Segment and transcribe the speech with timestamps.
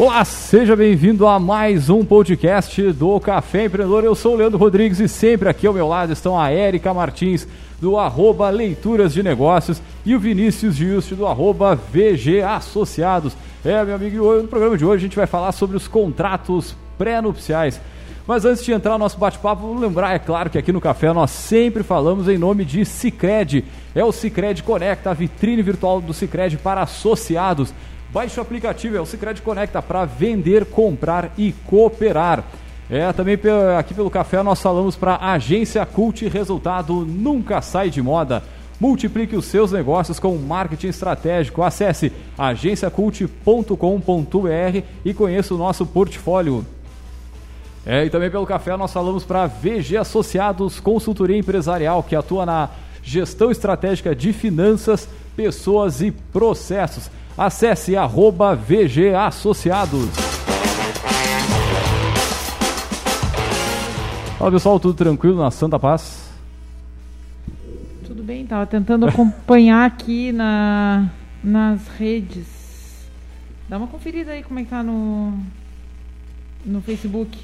[0.00, 4.02] Olá, seja bem-vindo a mais um podcast do Café Empreendedor.
[4.02, 7.46] Eu sou o Leandro Rodrigues e sempre aqui ao meu lado estão a Érica Martins,
[7.78, 13.36] do arroba Leituras de Negócios, e o Vinícius Juste, do arroba VG Associados.
[13.62, 17.78] É, meu amigo, no programa de hoje a gente vai falar sobre os contratos pré-nupciais.
[18.26, 21.12] Mas antes de entrar no nosso bate-papo, vamos lembrar, é claro, que aqui no Café
[21.12, 23.66] nós sempre falamos em nome de Cicred.
[23.94, 27.74] É o Cicred Conecta, a vitrine virtual do Cicred para associados.
[28.12, 32.42] Baixe o aplicativo, é o Cicred Conecta para vender, comprar e cooperar.
[32.90, 33.38] É, também
[33.78, 38.42] aqui pelo café nós falamos para Agência Cult, resultado nunca sai de moda.
[38.80, 41.62] Multiplique os seus negócios com marketing estratégico.
[41.62, 46.66] Acesse agenciacult.com.br e conheça o nosso portfólio.
[47.86, 52.70] É, e também pelo café nós falamos para VG Associados Consultoria Empresarial, que atua na
[53.02, 57.10] gestão estratégica de finanças, pessoas e processos.
[57.40, 60.10] Acesse arroba VG Associados.
[64.38, 66.28] Fala pessoal, tudo tranquilo na Santa Paz?
[68.04, 71.08] Tudo bem, tava tentando acompanhar aqui na,
[71.42, 73.08] nas redes.
[73.66, 75.32] Dá uma conferida aí como é que tá no,
[76.62, 77.38] no Facebook.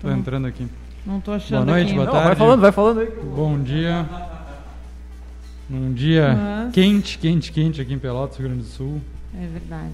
[0.00, 0.66] Tô entrando aqui.
[1.04, 1.96] Não tô achando Boa noite, aqui.
[1.96, 2.28] boa Não, tarde.
[2.28, 3.10] vai falando, vai falando aí.
[3.10, 4.08] Bom dia.
[5.68, 9.00] Num dia Mas- quente, quente, quente aqui em Pelotas, Rio Grande do Sul.
[9.34, 9.92] É verdade.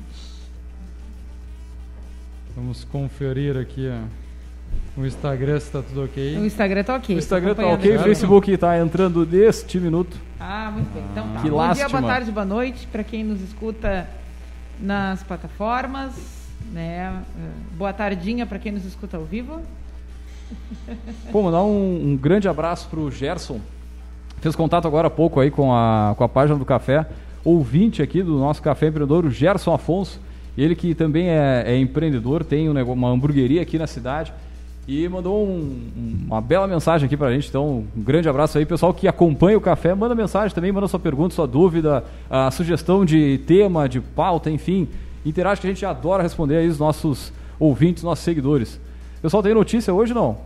[2.56, 6.38] Vamos conferir aqui ó, o Instagram se tá tudo ok.
[6.38, 7.16] O Instagram tá ok.
[7.16, 8.04] O Instagram tá ok, o aqui.
[8.04, 10.16] Facebook está entrando neste minuto.
[10.38, 11.02] Ah, muito bem.
[11.10, 11.40] Então tá.
[11.42, 11.88] Que Bom lástima.
[11.88, 14.08] dia, boa tarde, boa noite para quem nos escuta
[14.80, 16.12] nas plataformas,
[16.72, 17.20] né?
[17.36, 19.60] Eh, Boa tardinha para quem nos escuta ao vivo.
[21.32, 23.60] Pô, mandar um, um grande abraço pro Gerson.
[24.44, 27.06] Fez contato agora há pouco aí com a, com a página do café.
[27.42, 30.20] Ouvinte aqui do nosso Café Empreendedor, o Gerson Afonso.
[30.54, 34.34] Ele que também é, é empreendedor, tem um uma hamburgueria aqui na cidade.
[34.86, 37.48] E mandou um- um- uma bela mensagem aqui pra gente.
[37.48, 38.66] Então, um grande abraço aí.
[38.66, 43.02] Pessoal que acompanha o café, manda mensagem também, manda sua pergunta, sua dúvida, a sugestão
[43.02, 44.86] de tema, de pauta, enfim.
[45.24, 48.78] Interage que a gente adora responder aí os nossos ouvintes, nossos seguidores.
[49.22, 50.36] Pessoal, tem notícia hoje não?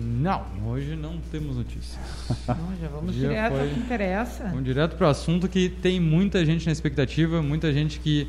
[0.00, 1.98] Não, hoje não temos notícias.
[2.42, 4.44] Então, já vamos direto ao foi- que interessa.
[4.44, 8.28] Vamos direto para o assunto que tem muita gente na expectativa, muita gente que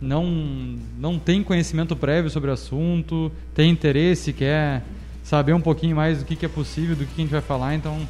[0.00, 4.82] não, não tem conhecimento prévio sobre o assunto, tem interesse, quer
[5.22, 7.40] saber um pouquinho mais do que, que é possível, do que, que a gente vai
[7.40, 8.06] falar, então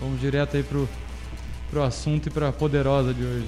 [0.00, 0.88] vamos direto aí pro,
[1.70, 3.46] pro assunto e para a poderosa de hoje.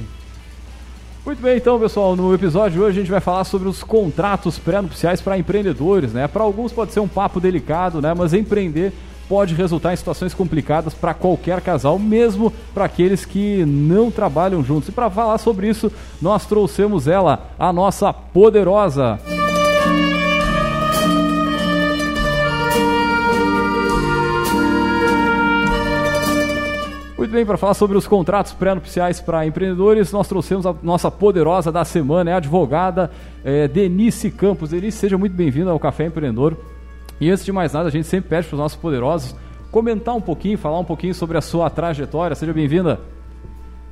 [1.25, 4.59] Muito bem, então, pessoal, no episódio de hoje a gente vai falar sobre os contratos
[4.59, 6.27] pré-nupciais para empreendedores, né?
[6.27, 8.15] Para alguns pode ser um papo delicado, né?
[8.17, 8.91] Mas empreender
[9.29, 14.89] pode resultar em situações complicadas para qualquer casal, mesmo para aqueles que não trabalham juntos.
[14.89, 15.93] E para falar sobre isso,
[16.23, 19.21] nós trouxemos ela, a nossa poderosa.
[27.31, 31.71] Muito bem, para falar sobre os contratos pré-nupciais para empreendedores, nós trouxemos a nossa poderosa
[31.71, 33.09] da semana, é a advogada
[33.45, 34.71] eh, Denise Campos.
[34.71, 36.57] Denise, seja muito bem-vinda ao Café Empreendedor.
[37.21, 39.37] E antes de mais nada, a gente sempre pede para os nossos poderosos
[39.71, 42.35] comentar um pouquinho, falar um pouquinho sobre a sua trajetória.
[42.35, 43.01] Seja bem-vinda.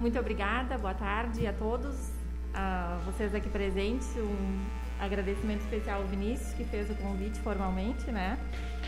[0.00, 2.10] Muito obrigada, boa tarde a todos,
[2.53, 4.16] a vocês aqui presentes.
[4.16, 4.59] Um
[4.99, 8.37] agradecimento especial ao Vinícius, que fez o convite formalmente, né?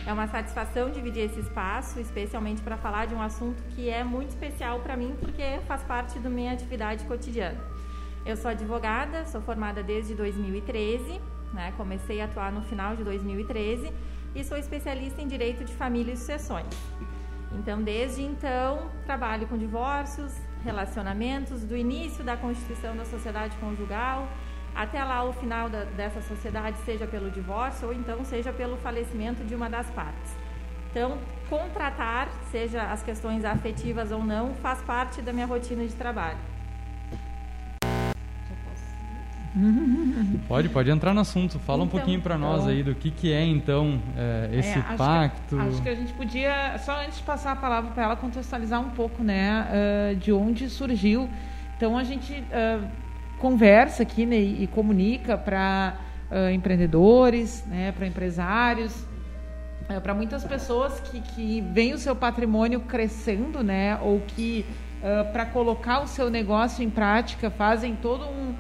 [0.06, 4.30] É uma satisfação dividir esse espaço, especialmente para falar de um assunto que é muito
[4.30, 7.58] especial para mim, porque faz parte da minha atividade cotidiana.
[8.24, 11.20] Eu sou advogada, sou formada desde 2013,
[11.52, 11.72] né?
[11.76, 13.92] comecei a atuar no final de 2013
[14.34, 16.66] e sou especialista em direito de família e sucessões.
[17.52, 20.32] Então, desde então, trabalho com divórcios,
[20.62, 24.28] relacionamentos, do início da constituição da sociedade conjugal
[24.82, 29.44] até lá o final da, dessa sociedade, seja pelo divórcio ou então seja pelo falecimento
[29.44, 30.32] de uma das partes.
[30.90, 31.18] Então,
[31.48, 36.38] contratar, seja as questões afetivas ou não, faz parte da minha rotina de trabalho.
[40.46, 41.58] Pode, pode entrar no assunto.
[41.58, 42.68] Fala um Então, pouquinho para nós então.
[42.72, 45.60] aí do que, que é então é, esse É, acho que- pacto.
[45.60, 48.90] acho que a gente podia, só antes de passar a palavra para ela, contextualizar um
[48.90, 51.28] pouco, né, ah, de onde surgiu.
[51.76, 52.80] Então a gente ah,
[53.40, 55.98] conversa aqui né, e, comunica para
[56.54, 59.04] empreendedores, né, para empresários,
[60.02, 64.64] para muitas pessoas que, que veem o seu patrimônio crescendo, né, ou que
[65.32, 68.54] para colocar o seu negócio em prática fazem todo um,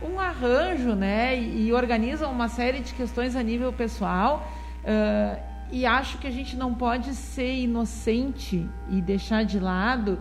[0.00, 4.46] um arranjo, né, e, e organizam uma série de questões a nível pessoal.
[4.86, 5.38] ah,
[5.70, 10.18] e acho que a gente não pode ser inocente e deixar de lado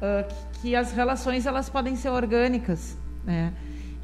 [0.00, 3.52] ah, que, que as relações elas podem ser orgânicas, né?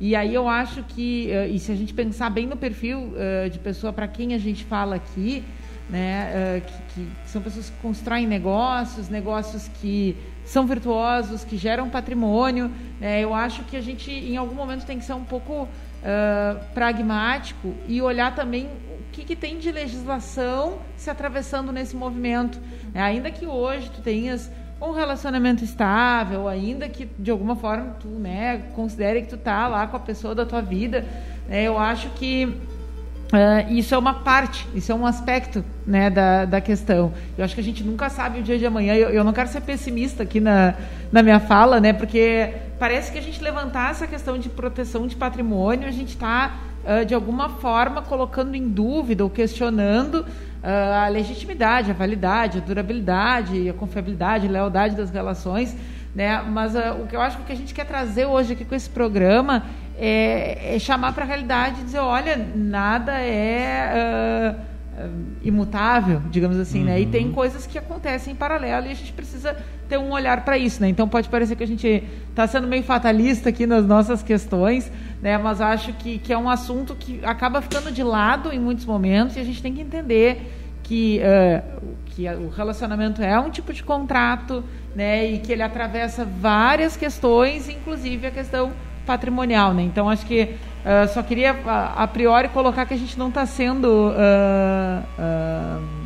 [0.04, 3.48] E aí eu acho que, uh, e se a gente pensar bem no perfil uh,
[3.48, 5.44] de pessoa para quem a gente fala aqui,
[5.88, 11.88] né, uh, que, que, são pessoas que constroem negócios, negócios que são virtuosos, que geram
[11.88, 12.68] patrimônio,
[13.00, 15.68] né, eu acho que a gente, em algum momento, tem que ser um pouco
[16.74, 22.58] pragmático e olhar também o que, que, tem de legislação se atravessando nesse movimento.
[22.92, 24.50] Né, ainda que hoje tu tenhas
[24.88, 29.86] um relacionamento estável, ainda que de alguma forma tu né, considere que tu tá lá
[29.86, 31.06] com a pessoa da tua vida,
[31.48, 36.44] né, eu acho que uh, isso é uma parte, isso é um aspecto né, da,
[36.44, 37.12] da questão.
[37.38, 38.94] Eu acho que a gente nunca sabe o dia de amanhã.
[38.94, 40.74] Eu, eu não quero ser pessimista aqui na,
[41.12, 45.14] na minha fala, né, porque parece que a gente levantar essa questão de proteção de
[45.14, 51.08] patrimônio, a gente está, uh, de alguma forma, colocando em dúvida ou questionando ah, a
[51.08, 55.76] legitimidade, a validade, a durabilidade, a confiabilidade, a lealdade das relações.
[56.14, 56.40] Né?
[56.42, 58.64] Mas uh, o que eu acho que o que a gente quer trazer hoje aqui
[58.64, 59.64] com esse programa
[59.98, 64.72] é, é chamar para a realidade e dizer, olha, nada é uh,
[65.42, 66.84] imutável, digamos assim, uhum.
[66.86, 67.00] né?
[67.00, 67.32] E tem uhum.
[67.32, 69.56] coisas que acontecem em paralelo e a gente precisa
[69.88, 70.88] ter um olhar para isso, né?
[70.88, 75.38] Então pode parecer que a gente está sendo meio fatalista aqui nas nossas questões, né?
[75.38, 79.36] Mas acho que, que é um assunto que acaba ficando de lado em muitos momentos
[79.36, 80.52] e a gente tem que entender
[80.82, 84.64] que, uh, que o relacionamento é um tipo de contrato,
[84.96, 85.24] né?
[85.30, 88.72] E que ele atravessa várias questões, inclusive a questão
[89.06, 89.82] patrimonial, né?
[89.82, 90.42] Então acho que
[90.84, 96.01] uh, só queria a, a, priori colocar que a gente não está sendo uh,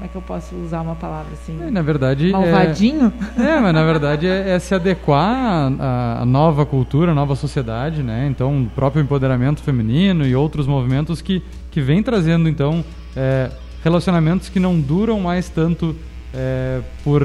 [0.00, 1.58] como é que eu posso usar uma palavra assim?
[1.62, 2.30] É, na verdade.
[2.30, 3.12] Malvadinho?
[3.36, 7.36] É, é mas na verdade é, é se adequar à, à, nova cultura, à nova
[7.36, 8.26] sociedade, né?
[8.26, 12.82] Então, o próprio empoderamento feminino e outros movimentos que, que vem trazendo, então,
[13.14, 13.50] é,
[13.84, 15.94] relacionamentos que não duram mais tanto
[16.32, 17.22] é, por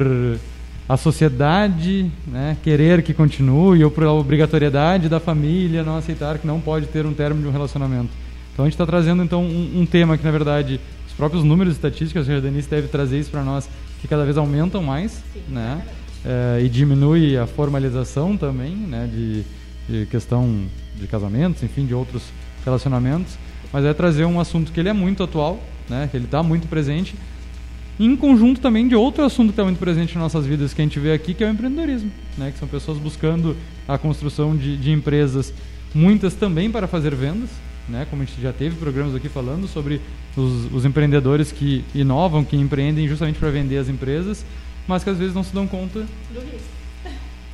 [0.88, 6.60] a sociedade né, querer que continue ou por obrigatoriedade da família não aceitar que não
[6.60, 8.10] pode ter um término de um relacionamento.
[8.52, 10.80] Então a gente está trazendo então um, um, tema que na verdade
[11.18, 13.70] próprios números estatísticos, a Denise deve trazer isso para nós,
[14.02, 15.86] que cada vez aumentam mais, Sim, né?
[16.24, 19.10] É, e diminui a formalização também, né?
[19.12, 19.44] De,
[19.88, 20.66] de questão
[20.96, 22.24] de casamentos, enfim, de outros
[22.64, 23.38] relacionamentos.
[23.72, 25.60] Mas é trazer um assunto que ele é muito atual,
[25.90, 26.08] né?
[26.10, 27.16] Que ele está muito presente,
[28.00, 30.86] em conjunto também de outro assunto que está muito presente em nossas vidas que a
[30.86, 32.52] gente vê aqui, que é o empreendedorismo, né?
[32.52, 33.56] Que são pessoas buscando
[33.88, 35.54] a construção de, de empresas,
[35.94, 37.50] muitas também para fazer vendas,
[37.88, 38.06] né?
[38.10, 40.02] Como a gente já teve programas aqui falando sobre
[40.36, 44.46] os, os empreendedores que inovam, que empreendem justamente para vender as empresas,
[44.88, 46.68] mas que às vezes não se dão conta Do risco.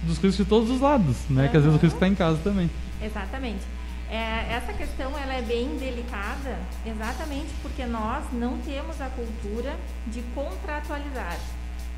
[0.03, 1.43] dos riscos de todos os lados, né?
[1.43, 1.49] Uhum.
[1.49, 2.69] Que às vezes o risco está em casa também.
[3.01, 3.61] Exatamente.
[4.09, 9.73] É, essa questão ela é bem delicada, exatamente porque nós não temos a cultura
[10.07, 11.37] de contratualizar.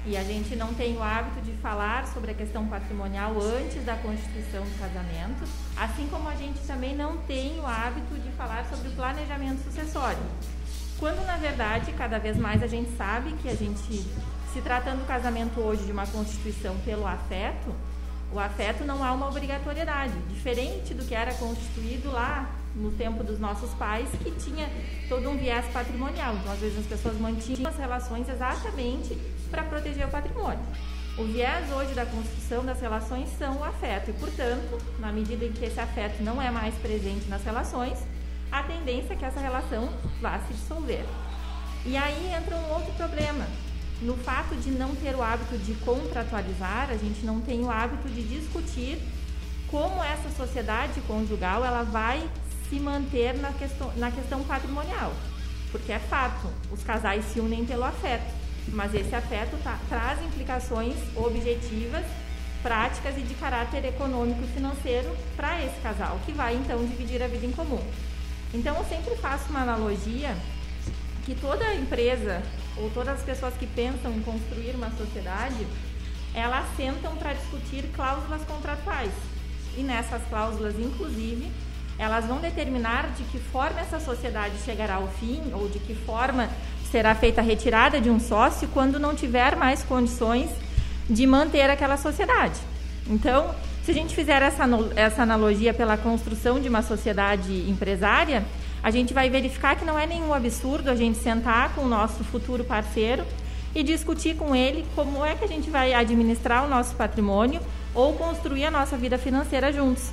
[0.06, 3.96] E a gente não tem o hábito de falar sobre a questão patrimonial antes da
[3.96, 5.48] constituição do casamento,
[5.78, 10.20] assim como a gente também não tem o hábito de falar sobre o planejamento sucessório.
[11.00, 14.06] Quando na verdade, cada vez mais a gente sabe que a gente,
[14.52, 17.74] se tratando do casamento hoje de uma constituição pelo afeto,
[18.34, 23.40] o afeto não há uma obrigatoriedade, diferente do que era constituído lá no tempo dos
[23.40, 24.68] nossos pais, que tinha
[25.08, 26.36] todo um viés patrimonial.
[26.36, 29.16] Então, às vezes, as pessoas mantinham as relações exatamente
[29.54, 30.66] para proteger o patrimônio.
[31.16, 35.52] O viés hoje da construção das relações são o afeto, e, portanto, na medida em
[35.52, 38.00] que esse afeto não é mais presente nas relações,
[38.52, 41.06] a tendência é que essa relação vá se dissolver.
[41.86, 43.46] E aí entra um outro problema.
[44.02, 48.10] No fato de não ter o hábito de contratualizar, a gente não tem o hábito
[48.10, 49.00] de discutir
[49.70, 52.28] como essa sociedade conjugal ela vai
[52.70, 55.14] se manter na questão, na questão patrimonial.
[55.72, 60.96] Porque é fato, os casais se unem pelo afeto, mas esse afeto tá, traz implicações
[61.16, 62.06] objetivas,
[62.62, 67.28] práticas e de caráter econômico e financeiro para esse casal, que vai então dividir a
[67.28, 67.84] vida em comum.
[68.54, 70.36] Então eu sempre faço uma analogia
[71.26, 72.42] que toda empresa
[72.78, 75.66] ou todas as pessoas que pensam em construir uma sociedade,
[76.34, 79.12] elas sentam para discutir cláusulas contratuais.
[79.78, 81.52] E nessas cláusulas, inclusive,
[81.98, 86.50] elas vão determinar de que forma essa sociedade chegará ao fim ou de que forma
[86.94, 90.52] será feita a retirada de um sócio quando não tiver mais condições
[91.10, 92.60] de manter aquela sociedade.
[93.10, 93.50] Então,
[93.84, 94.64] se a gente fizer essa,
[94.96, 98.46] essa analogia pela construção de uma sociedade empresária,
[98.84, 102.24] a gente vai verificar que não é nenhum absurdo a gente sentar com o nosso
[102.24, 103.26] futuro parceiro
[103.74, 107.60] e discutir com ele como é que a gente vai administrar o nosso patrimônio
[107.96, 110.12] ou construir a nossa vida financeira juntos.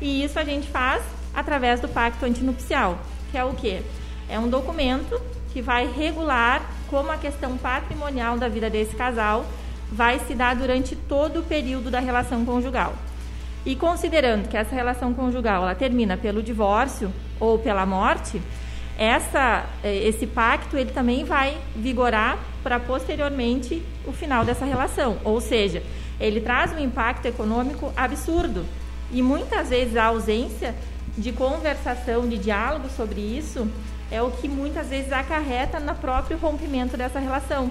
[0.00, 1.02] E isso a gente faz
[1.34, 3.00] através do pacto antinupcial,
[3.32, 3.82] que é o quê?
[4.28, 5.20] É um documento
[5.58, 9.44] que vai regular como a questão patrimonial da vida desse casal
[9.90, 12.94] vai se dar durante todo o período da relação conjugal.
[13.66, 18.40] E considerando que essa relação conjugal ela termina pelo divórcio ou pela morte,
[18.96, 25.18] essa, eh, esse pacto ele também vai vigorar para posteriormente o final dessa relação.
[25.24, 25.82] Ou seja,
[26.20, 28.64] ele traz um impacto econômico absurdo.
[29.10, 30.72] E muitas vezes a ausência
[31.16, 33.68] de conversação, de diálogo sobre isso,
[34.10, 37.70] é o que muitas vezes acarreta no próprio rompimento dessa relação.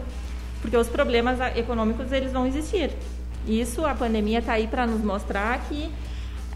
[0.61, 2.91] Porque os problemas econômicos eles vão existir.
[3.47, 5.89] Isso a pandemia está aí para nos mostrar que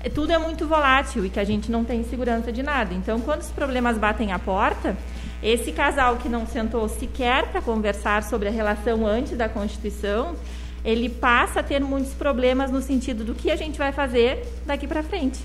[0.09, 2.93] tudo é muito volátil e que a gente não tem segurança de nada.
[2.93, 4.97] Então, quando os problemas batem à porta,
[5.43, 10.35] esse casal que não sentou sequer para conversar sobre a relação antes da Constituição,
[10.83, 14.87] ele passa a ter muitos problemas no sentido do que a gente vai fazer daqui
[14.87, 15.39] para frente,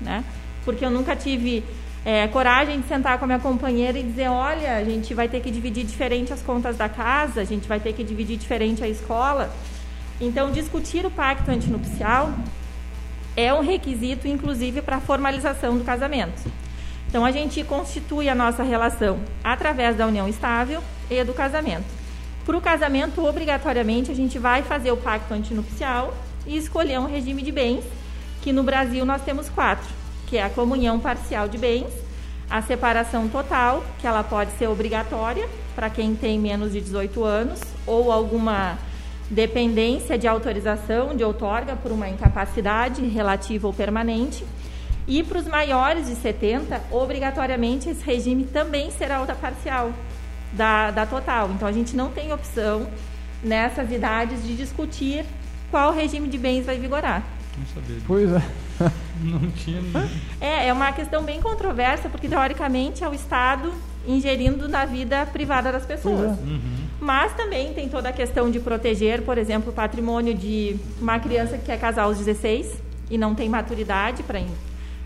[0.00, 0.22] né?
[0.64, 1.64] Porque eu nunca tive
[2.04, 5.40] é, coragem de sentar com a minha companheira e dizer, olha, a gente vai ter
[5.40, 8.88] que dividir diferente as contas da casa, a gente vai ter que dividir diferente a
[8.88, 9.54] escola.
[10.20, 12.32] Então, discutir o pacto antinupcial
[13.36, 16.42] é um requisito, inclusive, para a formalização do casamento.
[17.08, 21.84] Então, a gente constitui a nossa relação através da união estável e do casamento.
[22.44, 26.12] Para o casamento, obrigatoriamente, a gente vai fazer o pacto antinupcial
[26.46, 27.84] e escolher um regime de bens,
[28.42, 29.88] que no Brasil nós temos quatro,
[30.32, 31.92] que é a comunhão parcial de bens,
[32.48, 37.60] a separação total, que ela pode ser obrigatória para quem tem menos de 18 anos,
[37.86, 38.78] ou alguma
[39.28, 44.42] dependência de autorização de outorga por uma incapacidade relativa ou permanente.
[45.06, 49.92] E para os maiores de 70, obrigatoriamente esse regime também será outra parcial
[50.50, 51.50] da, da total.
[51.50, 52.88] Então a gente não tem opção
[53.44, 55.26] nessas idades de discutir
[55.70, 57.22] qual regime de bens vai vigorar.
[57.58, 58.00] Não sabia.
[58.06, 58.61] Pois é.
[59.22, 59.80] Não tinha.
[60.40, 63.72] É, é uma questão bem controversa, porque teoricamente é o Estado
[64.06, 66.38] ingerindo na vida privada das pessoas.
[66.38, 66.60] Uhum.
[67.00, 71.56] Mas também tem toda a questão de proteger, por exemplo, o patrimônio de uma criança
[71.58, 72.74] que quer casar aos 16
[73.10, 74.40] e não tem maturidade para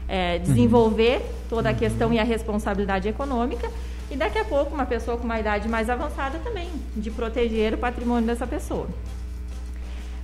[0.09, 3.71] é, desenvolver toda a questão e a responsabilidade econômica.
[4.11, 7.79] E daqui a pouco, uma pessoa com uma idade mais avançada também, de proteger o
[7.79, 8.87] patrimônio dessa pessoa.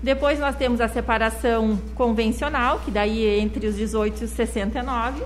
[0.03, 5.23] Depois nós temos a separação convencional, que daí é entre os 18 e os 69.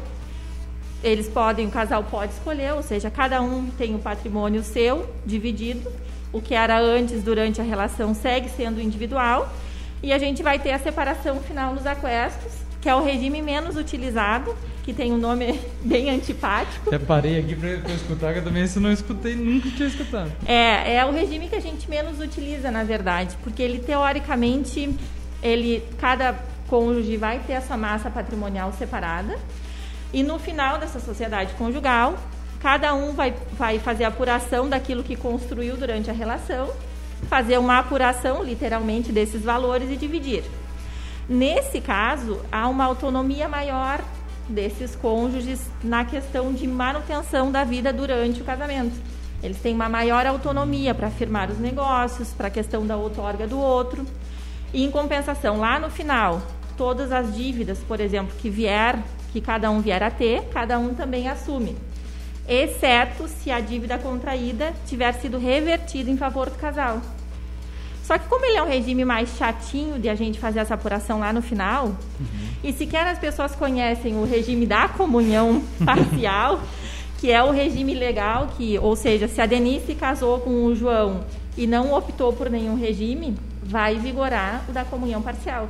[1.03, 5.91] Eles podem, o casal pode escolher, ou seja, cada um tem o patrimônio seu dividido.
[6.31, 9.51] O que era antes, durante a relação, segue sendo individual.
[10.03, 12.53] E a gente vai ter a separação final nos aquestos,
[12.83, 14.55] que é o regime menos utilizado,
[14.87, 16.89] que tem um nome bem antipático.
[16.89, 20.33] Até parei aqui para escutar, que eu também isso não escutei, nunca tinha escutado.
[20.47, 24.97] É, é o regime que a gente menos utiliza, na verdade, porque ele teoricamente,
[25.43, 26.37] ele cada
[26.69, 29.37] cônjuge vai ter a sua massa patrimonial separada
[30.13, 32.17] e no final dessa sociedade conjugal,
[32.61, 36.71] cada um vai, vai fazer a apuração daquilo que construiu durante a relação,
[37.29, 40.45] fazer uma apuração, literalmente, desses valores e dividir.
[41.29, 44.01] Nesse caso, há uma autonomia maior
[44.49, 48.95] desses cônjuges na questão de manutenção da vida durante o casamento.
[49.43, 53.59] Eles têm uma maior autonomia para firmar os negócios, para a questão da outorga do
[53.59, 54.07] outro.
[54.73, 56.43] E em compensação, lá no final,
[56.77, 58.99] todas as dívidas, por exemplo, que vier,
[59.33, 61.77] que cada um vier a ter, cada um também assume.
[62.49, 67.01] Exceto se a dívida contraída tiver sido revertida em favor do casal.
[68.07, 71.19] Só que como ele é um regime mais chatinho de a gente fazer essa apuração
[71.19, 71.97] lá no final, uhum.
[72.63, 76.61] e sequer as pessoas conhecem o regime da comunhão parcial,
[77.19, 81.25] que é o regime legal, que, ou seja, se a Denise casou com o João
[81.57, 85.69] e não optou por nenhum regime, vai vigorar o da comunhão parcial.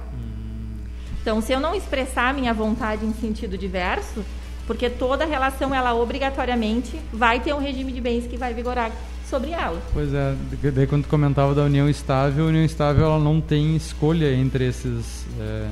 [1.22, 4.22] Então, se eu não expressar minha vontade em sentido diverso,
[4.66, 8.92] porque toda relação, ela obrigatoriamente vai ter um regime de bens que vai vigorar
[9.28, 9.80] sobre ela.
[9.92, 10.34] Pois é,
[10.72, 15.26] daí quando comentava da união estável, a união estável ela não tem escolha entre esses,
[15.38, 15.68] é,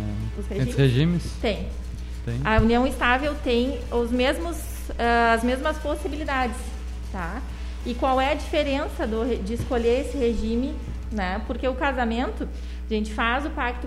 [0.48, 0.68] regimes?
[0.68, 1.22] Entre regimes?
[1.40, 1.68] Tem.
[2.24, 2.40] tem.
[2.44, 6.56] A união estável tem os mesmos, uh, as mesmas possibilidades,
[7.12, 7.40] tá?
[7.86, 10.74] E qual é a diferença do, de escolher esse regime,
[11.12, 11.40] né?
[11.46, 12.48] Porque o casamento,
[12.90, 13.86] a gente faz o pacto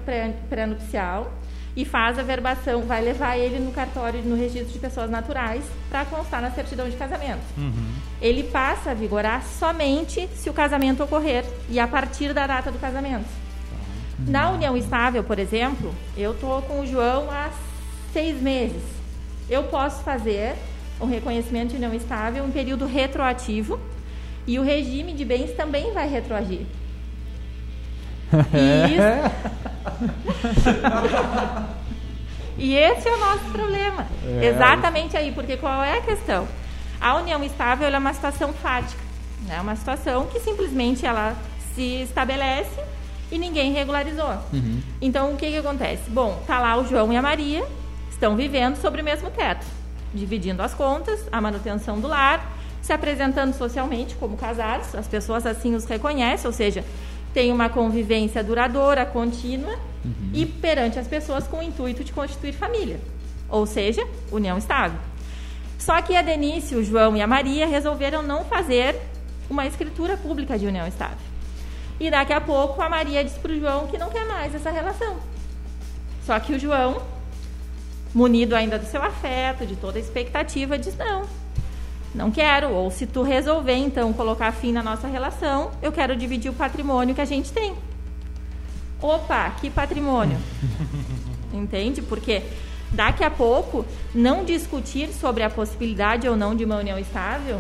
[0.49, 1.31] pré-nupcial, pré
[1.77, 6.03] e faz a verbação, vai levar ele no cartório, no registro de pessoas naturais, para
[6.05, 7.43] constar na certidão de casamento.
[7.55, 7.93] Uhum.
[8.19, 12.79] Ele passa a vigorar somente se o casamento ocorrer e a partir da data do
[12.79, 13.27] casamento.
[14.17, 14.25] Uhum.
[14.31, 17.51] Na união estável, por exemplo, eu tô com o João há
[18.11, 18.81] seis meses.
[19.47, 20.55] Eu posso fazer
[20.99, 23.79] um reconhecimento de união estável em período retroativo
[24.47, 26.65] e o regime de bens também vai retroagir.
[32.57, 34.05] E esse é o nosso problema.
[34.25, 34.47] É.
[34.47, 36.47] Exatamente aí, porque qual é a questão?
[36.99, 39.01] A união estável é uma situação fática,
[39.45, 39.61] é né?
[39.61, 41.35] uma situação que simplesmente ela
[41.75, 42.81] se estabelece
[43.31, 44.33] e ninguém regularizou.
[45.01, 46.09] Então, o que, que acontece?
[46.09, 47.65] Bom, tá lá o João e a Maria,
[48.09, 49.65] estão vivendo sobre o mesmo teto,
[50.13, 55.75] dividindo as contas, a manutenção do lar, se apresentando socialmente como casados, as pessoas assim
[55.75, 56.83] os reconhecem, ou seja,
[57.37, 59.77] tem uma convivência duradoura, contínua
[60.33, 62.99] e perante as pessoas com o intuito de constituir família,
[63.47, 64.99] ou seja, união estável.
[65.77, 68.99] Só que a Denise, o João e a Maria resolveram não fazer
[69.47, 71.19] uma escritura pública de união estável.
[71.99, 74.71] E daqui a pouco a Maria diz para o João que não quer mais essa
[74.71, 75.17] relação.
[76.25, 77.03] Só que o João,
[78.15, 81.27] munido ainda do seu afeto, de toda a expectativa, diz não.
[82.13, 82.69] Não quero.
[82.71, 87.15] Ou se tu resolver então colocar fim na nossa relação, eu quero dividir o patrimônio
[87.15, 87.75] que a gente tem.
[89.01, 90.37] Opa, que patrimônio?
[91.53, 92.01] Entende?
[92.01, 92.43] Porque
[92.91, 97.59] daqui a pouco não discutir sobre a possibilidade ou não de uma união estável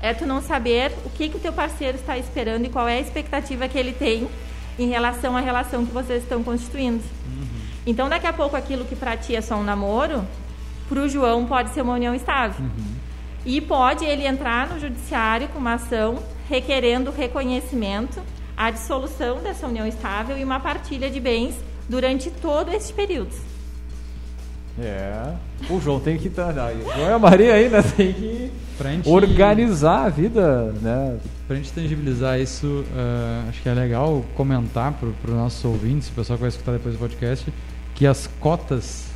[0.00, 2.96] é tu não saber o que que o teu parceiro está esperando e qual é
[2.96, 4.28] a expectativa que ele tem
[4.78, 7.02] em relação à relação que vocês estão constituindo.
[7.86, 10.26] Então, daqui a pouco, aquilo que para ti é só um namoro,
[10.88, 12.66] para o João pode ser uma união estável.
[13.50, 18.22] E pode ele entrar no judiciário com uma ação requerendo reconhecimento,
[18.56, 21.56] a dissolução dessa união estável e uma partilha de bens
[21.88, 23.32] durante todo esse período.
[24.78, 25.34] É.
[25.68, 26.54] O João tem que estar.
[26.54, 31.18] Tá, o João e a Maria ainda tem que Pra gente, organizar a vida, né?
[31.48, 36.12] pra gente tangibilizar isso, ah, acho que é legal comentar para os nossos ouvintes, o
[36.12, 37.52] pessoal que vai escutar depois do podcast,
[37.96, 39.06] que as cotas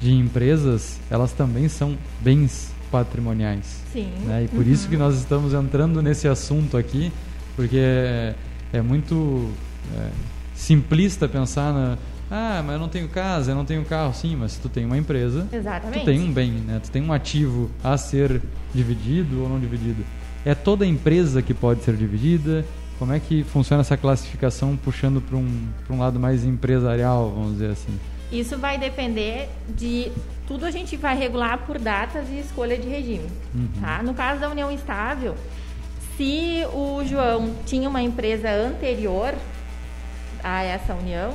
[0.00, 3.82] de empresas, elas também são bens patrimoniais.
[3.92, 4.10] Sim.
[4.24, 4.44] né?
[4.44, 7.12] E por isso que nós estamos entrando nesse assunto aqui,
[7.54, 8.34] porque é,
[8.72, 9.50] é muito
[9.96, 10.08] é,
[10.54, 11.98] simplista pensar na
[12.28, 14.84] ah, mas eu não tenho casa, eu não tenho carro, sim, mas se tu tem
[14.84, 16.00] uma empresa, Exatamente.
[16.00, 16.80] tu tem um bem, né?
[16.82, 18.42] Tu tem um ativo a ser
[18.74, 20.04] dividido ou não dividido.
[20.44, 22.64] É toda empresa que pode ser dividida?
[22.98, 27.52] Como é que funciona essa classificação puxando para um, pra um lado mais empresarial, vamos
[27.52, 27.96] dizer assim?
[28.30, 30.10] Isso vai depender de
[30.46, 33.28] tudo a gente vai regular por datas e escolha de regime,
[33.80, 34.02] tá?
[34.02, 35.34] No caso da união estável,
[36.16, 39.34] se o João tinha uma empresa anterior
[40.42, 41.34] a essa união,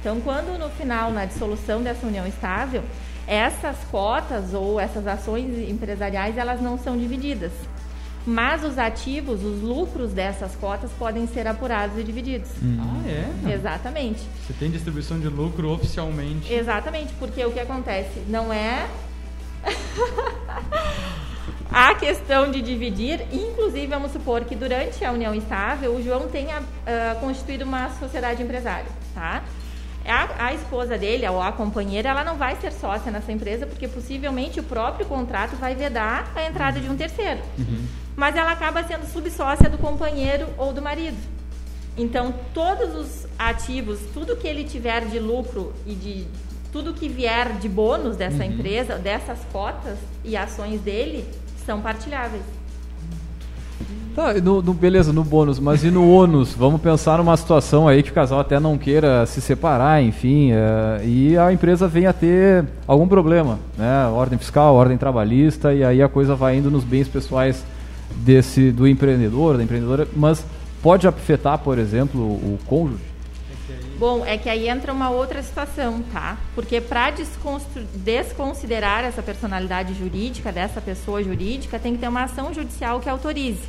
[0.00, 2.82] então quando no final na dissolução dessa união estável,
[3.26, 7.52] essas cotas ou essas ações empresariais elas não são divididas.
[8.28, 12.50] Mas os ativos, os lucros dessas cotas podem ser apurados e divididos.
[12.78, 13.54] Ah, é?
[13.54, 14.20] Exatamente.
[14.46, 16.52] Você tem distribuição de lucro oficialmente.
[16.52, 18.86] Exatamente, porque o que acontece não é
[21.72, 26.62] a questão de dividir, inclusive vamos supor que durante a união estável o João tenha
[26.86, 29.42] ah, constituído uma sociedade empresária, tá?
[30.06, 33.88] A, a esposa dele, ou a companheira, ela não vai ser sócia nessa empresa, porque
[33.88, 37.40] possivelmente o próprio contrato vai vedar a entrada de um terceiro.
[38.18, 41.16] Mas ela acaba sendo subsócia do companheiro ou do marido.
[41.96, 46.26] Então, todos os ativos, tudo que ele tiver de lucro e de
[46.72, 51.24] tudo que vier de bônus dessa empresa, dessas cotas e ações dele,
[51.64, 52.42] são partilháveis.
[54.16, 56.52] Tá, no, no- beleza, no bônus, mas e no ônus?
[56.54, 61.04] Vamos pensar numa situação aí que o casal até não queira se separar, enfim, é,
[61.04, 64.08] e a empresa venha a ter algum problema, né?
[64.08, 67.64] Ordem fiscal, ordem trabalhista, e aí a coisa vai indo nos bens pessoais
[68.10, 70.44] desse do empreendedor, da empreendedora, mas
[70.82, 73.08] pode afetar, por exemplo, o cônjuge?
[73.98, 76.38] Bom, é que aí entra uma outra situação, tá?
[76.54, 77.12] Porque para
[77.94, 83.62] desconsiderar essa personalidade jurídica dessa pessoa jurídica, tem que ter uma ação judicial que autorize.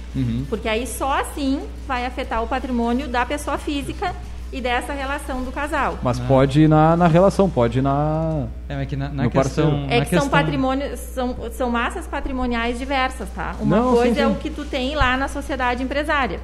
[0.48, 4.16] Porque aí só assim vai afetar o patrimônio da pessoa física
[4.52, 5.98] e dessa relação do casal.
[6.02, 8.48] Mas pode ir na, na relação, pode ir na.
[8.68, 9.70] É, mas que na, na No parceiro.
[9.72, 9.88] questão.
[9.90, 13.56] É na que são questão- patrimônios, são, são massas patrimoniais diversas, tá?
[13.60, 14.32] Uma Não, coisa sim, é sim.
[14.32, 16.40] o que tu tem lá na sociedade empresária.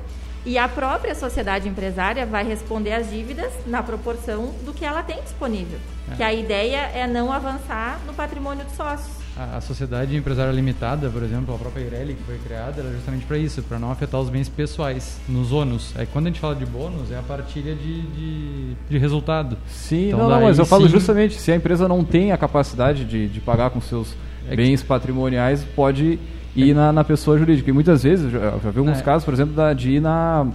[0.45, 5.19] E a própria sociedade empresária vai responder às dívidas na proporção do que ela tem
[5.23, 5.79] disponível.
[6.15, 9.24] Que a ideia é não avançar no patrimônio dos sócios.
[9.37, 13.25] A, a sociedade empresária limitada, por exemplo, a própria Ireli que foi criada, era justamente
[13.25, 15.91] para isso, para não afetar os bens pessoais nos ônus.
[15.97, 19.57] Aí quando a gente fala de bônus, é a partilha de, de, de resultado.
[19.67, 23.03] Sim, Então, não, não, mas eu falo justamente, se a empresa não tem a capacidade
[23.03, 24.15] de, de pagar com seus
[24.47, 26.17] É que- bens patrimoniais, pode
[26.55, 27.69] ir na, na pessoa jurídica.
[27.69, 29.01] E muitas vezes, eu já, eu já vi alguns É.
[29.01, 30.47] casos, por exemplo, da, de ir na,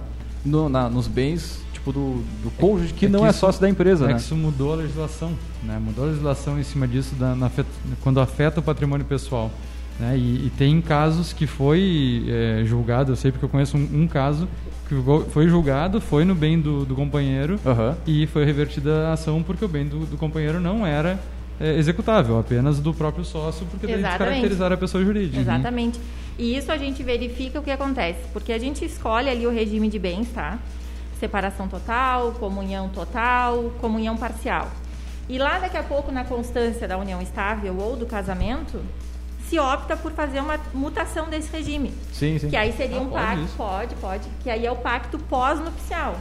[0.43, 3.59] no- na- nos bens tipo do, do cônjuge que É não que é isso- sócio
[3.59, 4.13] da empresa, é né?
[4.13, 5.31] que isso mudou a legislação,
[5.63, 5.79] né?
[5.83, 7.49] Mudou a legislação em cima disso da- na
[8.01, 9.51] quando afeta o patrimônio pessoal.
[9.99, 10.17] Né?
[10.17, 14.07] E, e tem casos que foi é, julgado, eu sei porque eu conheço um, um
[14.07, 14.47] caso
[14.87, 14.95] que
[15.29, 17.95] foi julgado, foi no bem do, do companheiro Aham.
[18.05, 21.19] e foi revertida a ação porque o bem do, do companheiro não era
[21.59, 24.19] é, executável, apenas do próprio sócio, porque daí Exatamente.
[24.19, 25.39] descaracterizaram a pessoa jurídica.
[25.39, 25.99] Exatamente.
[26.39, 29.87] E isso a gente verifica o que acontece, porque a gente escolhe ali o regime
[29.87, 30.57] de bens, tá?
[31.25, 34.67] Separação total, comunhão total, comunhão parcial.
[35.29, 38.81] E lá daqui a pouco, na constância da união estável ou do casamento,
[39.47, 41.93] se opta por fazer uma mutação desse regime.
[42.11, 42.49] Sim, sim.
[42.49, 43.55] Que aí seria Ah, um pode pacto, isso?
[43.55, 46.15] pode, pode, que aí é o pacto pós-nupcial.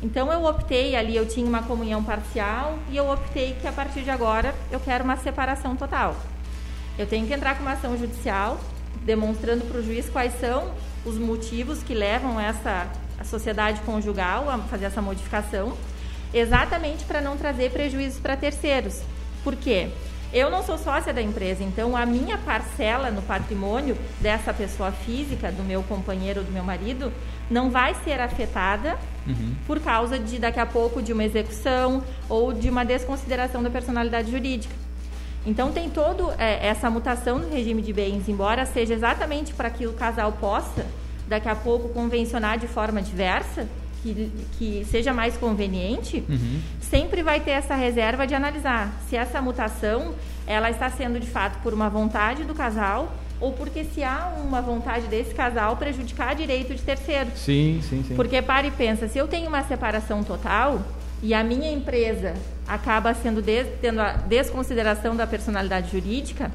[0.00, 4.02] Então eu optei ali, eu tinha uma comunhão parcial e eu optei que a partir
[4.02, 6.14] de agora eu quero uma separação total.
[6.96, 8.60] Eu tenho que entrar com uma ação judicial,
[9.02, 10.70] demonstrando para o juiz quais são
[11.04, 12.86] os motivos que levam essa
[13.18, 15.76] a sociedade conjugal a fazer essa modificação,
[16.32, 19.00] exatamente para não trazer prejuízos para terceiros.
[19.42, 19.90] Por quê?
[20.32, 25.52] Eu não sou sócia da empresa, então a minha parcela no patrimônio dessa pessoa física,
[25.52, 27.12] do meu companheiro ou do meu marido,
[27.48, 28.98] não vai ser afetada
[29.64, 34.30] por causa de daqui a pouco de uma execução ou de uma desconsideração da personalidade
[34.30, 34.74] jurídica.
[35.46, 39.86] Então tem todo é, essa mutação no regime de bens, embora seja exatamente para que
[39.86, 40.84] o casal possa
[41.34, 43.66] daqui a pouco convencionar de forma diversa,
[44.02, 46.22] que, que seja mais conveniente,
[46.80, 50.14] sempre vai ter essa reserva de analisar se essa mutação
[50.46, 54.60] ela está sendo de fato por uma vontade do casal ou porque se há uma
[54.60, 57.30] vontade desse casal prejudicar direito de terceiro.
[57.34, 58.14] Sim, sim, sim.
[58.14, 60.82] Porque para e pensa, se eu tenho uma separação total
[61.22, 62.34] e a minha empresa
[62.68, 66.50] acaba sendo des, tendo a desconsideração da personalidade jurídica,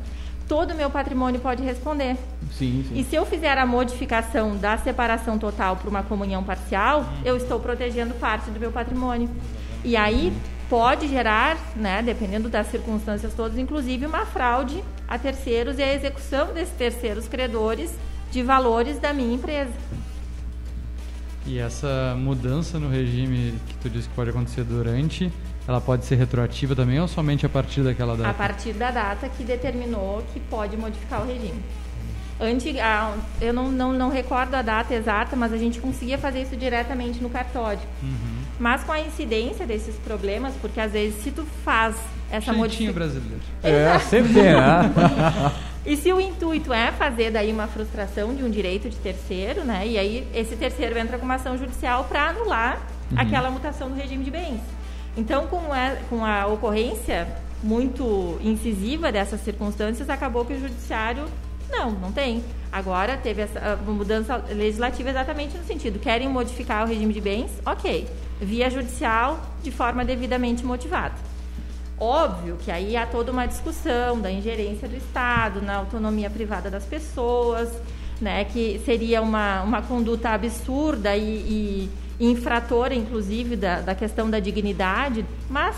[0.49, 2.17] todo o meu patrimônio pode responder.
[2.51, 2.99] Sim, sim.
[2.99, 7.59] E se eu fizer a modificação da separação total para uma comunhão parcial, eu estou
[7.59, 9.29] protegendo parte do meu patrimônio.
[9.85, 10.33] E aí
[10.67, 16.51] pode gerar, né, dependendo das circunstâncias todas, inclusive uma fraude a terceiros e a execução
[16.53, 17.93] desses terceiros credores
[18.31, 19.71] de valores da minha empresa.
[21.45, 25.31] E essa mudança no regime que tu disse que pode acontecer durante,
[25.69, 28.27] ela pode ser retroativa também ou somente a partir daquela data?
[28.27, 31.62] a partir da data que determinou que pode modificar o regime.
[32.41, 36.41] Antig, ah, eu não, não, não recordo a data exata, mas a gente conseguia fazer
[36.41, 37.82] isso diretamente no cartório.
[38.01, 38.39] Uhum.
[38.58, 41.95] Mas com a incidência desses problemas, porque às vezes se tu faz
[42.32, 42.93] essa modificação...
[42.93, 43.41] brasileiro.
[43.62, 45.51] É, sempre tem, né?
[45.86, 49.86] E se o intuito é fazer daí uma frustração de um direito de terceiro, né?
[49.86, 52.82] E aí esse terceiro entra com uma ação judicial para anular
[53.15, 54.62] aquela mutação do regime de bens.
[55.17, 57.28] Então, com a, com a ocorrência
[57.62, 61.26] muito incisiva dessas circunstâncias, acabou que o judiciário
[61.69, 62.43] não, não tem.
[62.72, 67.52] Agora teve essa mudança legislativa exatamente no sentido, querem modificar o regime de bens?
[67.65, 68.08] OK.
[68.39, 71.15] Via judicial de forma devidamente motivada.
[72.00, 76.86] Óbvio que aí há toda uma discussão da ingerência do Estado na autonomia privada das
[76.86, 77.69] pessoas,
[78.22, 84.39] né, que seria uma, uma conduta absurda e, e infratora, inclusive, da, da questão da
[84.39, 85.75] dignidade, mas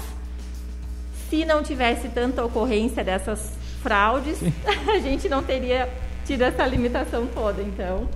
[1.30, 4.40] se não tivesse tanta ocorrência dessas fraudes,
[4.94, 5.88] a gente não teria
[6.26, 7.62] tido essa limitação toda.
[7.62, 8.08] Então,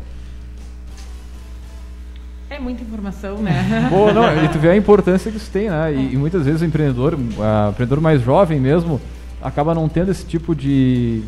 [2.49, 3.87] É muita informação, né?
[3.89, 5.93] Pô, não, e tu vê a importância que isso tem, né?
[5.93, 9.01] E, e muitas vezes o empreendedor, o empreendedor mais jovem mesmo,
[9.45, 11.23] acaba não tendo esse tipo de.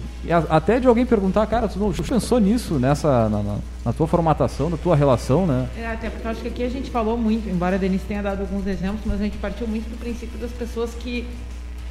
[0.49, 3.29] Até de alguém perguntar, cara, tu não pensou nisso nessa.
[3.29, 5.69] Na, na- na tua formatação, na tua relação, né?
[5.77, 8.21] É, até porque eu acho que aqui a gente falou muito, embora a Denise tenha
[8.21, 11.25] dado alguns exemplos, mas a gente partiu muito do princípio das pessoas que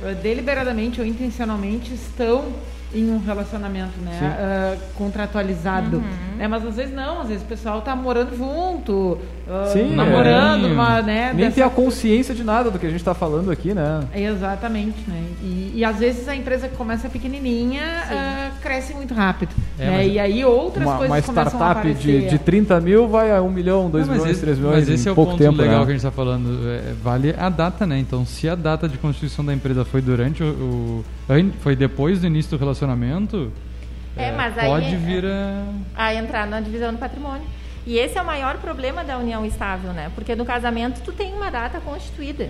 [0.03, 2.45] eh, deliberadamente ou intencionalmente estão
[2.95, 6.03] em um relacionamento, né, ah, contratualizado,
[6.39, 9.19] né, mas às vezes não, às vezes o pessoal tá morando junto,
[9.49, 10.73] ah, Sim, namorando, é.
[10.73, 13.51] uma, né, Nem dessa- ter a consciência de nada do que a gente tá falando
[13.51, 14.01] aqui, né?
[14.15, 15.23] Exatamente, né?
[15.43, 20.07] E, e às vezes a empresa que começa pequenininha ah, cresce muito rápido, É, né?
[20.09, 23.43] E aí outras Uma, coisas uma começam a startup de, de 30 mil vai a
[23.43, 25.33] 1 milhão, 2 Não, mas milhões, esse- 3 milhões Mas esse em é o pouco
[25.33, 25.85] ponto tempo, legal né?
[25.85, 26.61] que a gente está falando.
[26.69, 27.99] É, vale a data, né?
[27.99, 31.05] Então, se a data de constituição da empresa foi durante o, o-
[31.61, 33.53] foi depois do início do relacionamento,
[34.17, 35.65] É, é, mas aí pode é- vir a...
[35.95, 37.47] a entrar na divisão do patrimônio.
[37.87, 40.11] E esse é o maior problema da união estável, né?
[40.15, 42.49] Porque no casamento tu tem uma data constituída.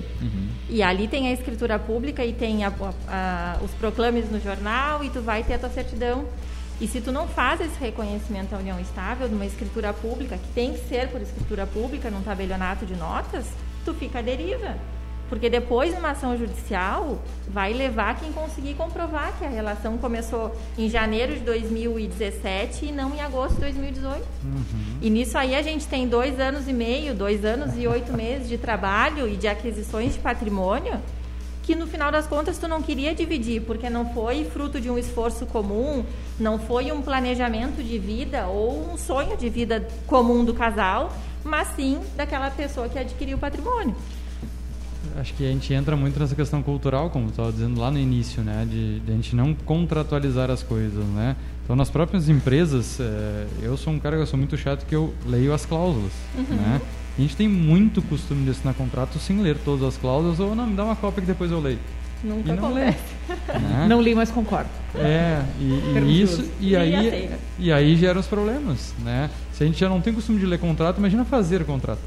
[0.69, 2.73] E ali tem a escritura pública e tem a-
[3.07, 6.25] a- os proclames no jornal e tu vai ter a tua certidão.
[6.81, 10.49] E se tu não faz esse reconhecimento da união estável de uma escritura pública, que
[10.55, 13.47] tem que ser por escritura pública, num tabelionato de notas,
[13.85, 14.75] tu fica à deriva.
[15.29, 20.89] Porque depois, numa ação judicial, vai levar quem conseguir comprovar que a relação começou em
[20.89, 24.25] janeiro de 2017 e não em agosto de 2018.
[25.03, 28.49] E nisso aí a gente tem dois anos e meio, dois anos e oito meses
[28.49, 31.01] de trabalho e de aquisições de patrimônio
[31.67, 34.97] que no final das contas tu não queria dividir, porque não foi fruto de um
[34.97, 36.05] esforço comum,
[36.39, 41.13] não foi um planejamento de vida ou um sonho de vida comum do casal,
[41.43, 43.97] mas sim daquela pessoa que adquiriu o patrimônio.
[45.19, 48.43] Acho que a gente entra muito nessa questão cultural, como estava dizendo lá no início,
[48.43, 48.67] né?
[48.69, 51.35] De, de a gente não contratualizar as coisas, né?
[51.65, 54.95] Então, nas próprias empresas, eh, eu sou um cara que eu sou muito chato que
[54.95, 56.13] eu leio as cláusulas,
[56.51, 56.81] né?
[57.19, 60.67] A gente tem muito costume de assinar contrato sem ler todas as cláusulas ou não,
[60.67, 61.79] me dá uma cópia que depois eu leio.
[62.23, 62.83] Nunca E não lê.
[62.89, 63.59] acontece.
[63.63, 63.87] né?
[63.89, 64.69] Não li, mas concordo.
[64.95, 65.65] É, e,
[66.09, 67.39] e isso e E aí aceita.
[67.59, 69.31] e aí gera os problemas, né?
[69.53, 72.01] Se a gente já não tem costume de ler contrato, imagina fazer contrato,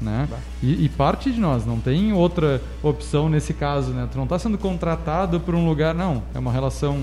[0.00, 0.28] né?
[0.62, 4.08] E, e parte de nós não tem outra opção nesse caso, né?
[4.10, 6.22] Tu não está sendo contratado por um lugar, não.
[6.34, 6.98] É uma relação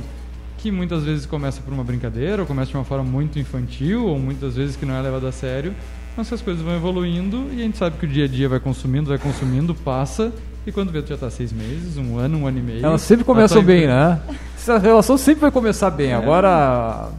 [0.57, 4.17] que muitas vezes começa por uma brincadeira, ou começa de uma forma muito infantil, ou
[4.19, 5.73] muitas vezes que não é levada a sério,
[6.15, 8.59] mas as coisas vão evoluindo e a gente sabe que o dia a dia vai
[8.59, 10.31] consumindo, vai consumindo, passa,
[10.65, 12.83] e quando vê tu já está seis meses, um ano, um ano e meio.
[12.85, 14.19] Elas sempre tua começam bem, né?
[14.57, 16.09] Essa relação sempre vai começar bem.
[16.09, 16.15] É.
[16.15, 17.09] Agora,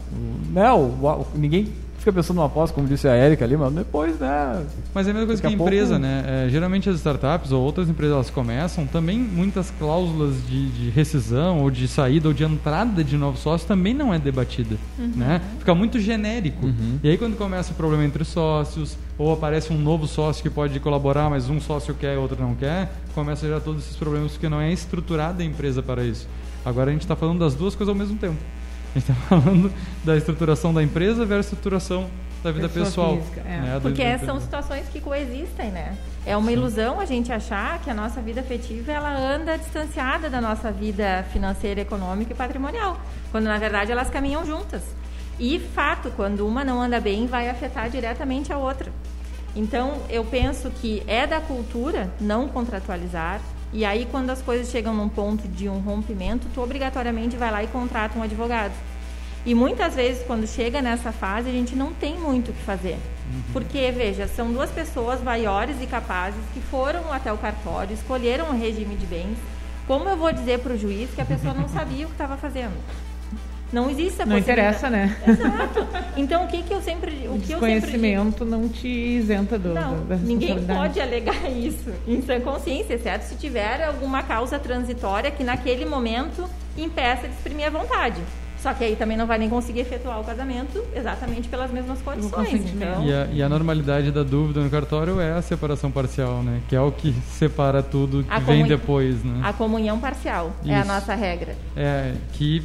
[0.52, 1.68] né, o, o- ninguém
[2.08, 4.64] fica pensando numa aposta, como disse a Erika ali, mas depois, né?
[4.94, 6.24] Mas é a mesma coisa que a empresa, pouco- né?
[6.46, 11.60] É, geralmente as startups ou outras empresas elas começam também muitas cláusulas de, de rescisão
[11.60, 15.40] ou de saída ou de entrada de novos sócios também não é debatida, né?
[15.58, 16.64] Fica muito genérico.
[16.66, 16.98] Uhum.
[17.02, 20.78] E aí quando começa o problema entre sócios ou aparece um novo sócio que pode
[20.80, 24.32] colaborar, mas um sócio quer e outro não quer, começa a gerar todos esses problemas
[24.32, 26.26] porque não é estruturada a empresa para isso.
[26.64, 28.36] Agora a gente está falando das duas coisas ao mesmo tempo.
[28.94, 29.72] A gente está falando
[30.04, 32.10] da estruturação da empresa versus a estruturação
[32.42, 33.16] da vida Pessoa pessoal.
[33.16, 33.60] física, é.
[33.60, 35.96] né, Porque do são situações que coexistem, né?
[36.24, 40.40] É uma ilusão a gente achar que a nossa vida afetiva ela anda distanciada da
[40.40, 44.82] nossa vida financeira, econômica e patrimonial, quando na verdade elas caminham juntas.
[45.38, 48.92] E fato, quando uma não anda bem, vai afetar diretamente a outra.
[49.54, 53.40] Então, eu penso que é da cultura não contratualizar.
[53.72, 57.62] E aí, quando as coisas chegam num ponto de um rompimento, tu obrigatoriamente vai lá
[57.62, 58.72] e contrata um advogado.
[59.44, 62.98] E muitas vezes, quando chega nessa fase, a gente não tem muito o que fazer.
[63.52, 68.58] Porque, veja, são duas pessoas maiores e capazes que foram até o cartório, escolheram o
[68.58, 69.38] regime de bens.
[69.86, 72.36] Como eu vou dizer para o juiz que a pessoa não sabia o que estava
[72.36, 72.76] fazendo?
[73.72, 74.50] Não existe a Não possibilidade.
[74.78, 75.16] interessa, né?
[75.26, 75.86] Exato.
[76.16, 77.10] Então, o que, que eu sempre.
[77.28, 77.90] O O que eu sempre digo?
[77.90, 83.24] desconhecimento não te isenta do, Não, da ninguém pode alegar isso em sã consciência, exceto
[83.26, 86.44] se tiver alguma causa transitória que naquele momento
[86.76, 88.20] impeça de exprimir a vontade.
[88.60, 92.54] Só que aí também não vai nem conseguir efetuar o casamento exatamente pelas mesmas condições.
[92.74, 96.60] Então, E a, e a normalidade da dúvida no cartório é a separação parcial, né?
[96.68, 99.42] Que é o que separa tudo que A vem depois, né?
[99.44, 100.88] a comunhão parcial é a Isso.
[100.88, 101.54] nossa regra.
[101.76, 102.64] É que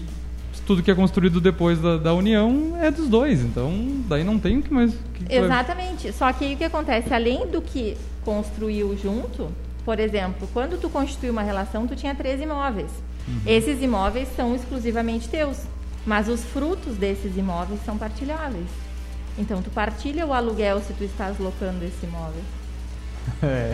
[0.65, 3.71] tudo que é construído depois da, da união é dos dois, então
[4.07, 4.93] daí não tem o que mais...
[5.13, 6.11] que Exatamente.
[6.13, 7.13] Só que aí o que acontece?
[7.13, 9.49] Além do que construiu junto,
[9.83, 12.91] por exemplo, quando tu constitui uma relação, tu tinha três imóveis.
[13.27, 13.41] Uhum.
[13.45, 15.59] Esses imóveis são exclusivamente teus,
[16.05, 18.67] mas os frutos desses imóveis são partilháveis.
[19.37, 22.41] Então, tu partilha o aluguel se tu estás locando esse imóvel.
[23.41, 23.73] É.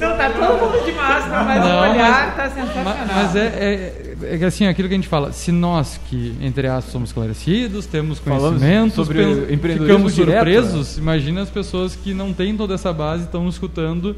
[0.00, 2.84] Não, tá todo mundo de máscara, mas Não, o olhar mas- tá sensacional.
[2.84, 3.46] Ma- Mas é,
[4.22, 7.86] é, é assim, aquilo que a gente fala, se nós que, entre aspas, somos esclarecidos,
[7.86, 8.18] temos
[8.90, 13.24] sobre pen- empreendedorismo ficamos direto, surpresos, imagina as pessoas que não têm toda essa base,
[13.24, 14.16] estão nos escutando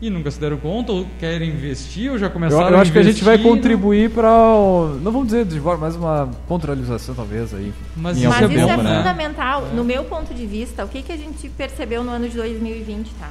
[0.00, 2.98] e nunca se deram conta, ou querem investir, ou já Eu, começaram eu acho que
[2.98, 7.72] a gente vai investir, contribuir para, não vamos dizer divórcio, mas uma contratualização talvez aí.
[7.96, 8.98] Mas isso Mas isso é tempo, né?
[8.98, 9.66] fundamental.
[9.74, 13.10] No meu ponto de vista, o que, que a gente percebeu no ano de 2020,
[13.18, 13.30] tá?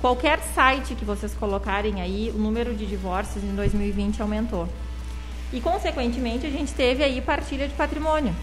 [0.00, 4.68] Qualquer site que vocês colocarem aí, o número de divórcios em 2020 aumentou.
[5.54, 8.34] E, consequentemente, a gente teve aí partilha de patrimônio.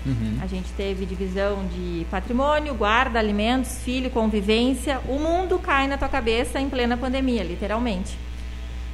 [0.41, 5.02] A gente teve divisão de patrimônio, guarda, alimentos, filho, convivência.
[5.10, 8.17] O mundo cai na tua cabeça em plena pandemia, literalmente.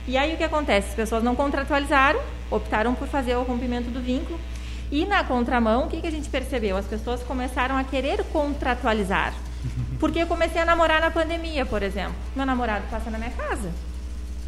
[0.08, 0.90] E aí o que acontece?
[0.90, 4.40] As pessoas não contratualizaram, optaram por fazer o rompimento do vínculo.
[4.92, 6.76] E na contramão, o que, que a gente percebeu?
[6.76, 9.32] As pessoas começaram a querer contratualizar.
[10.00, 12.16] Porque eu comecei a namorar na pandemia, por exemplo.
[12.36, 13.72] Meu namorado passa na minha casa.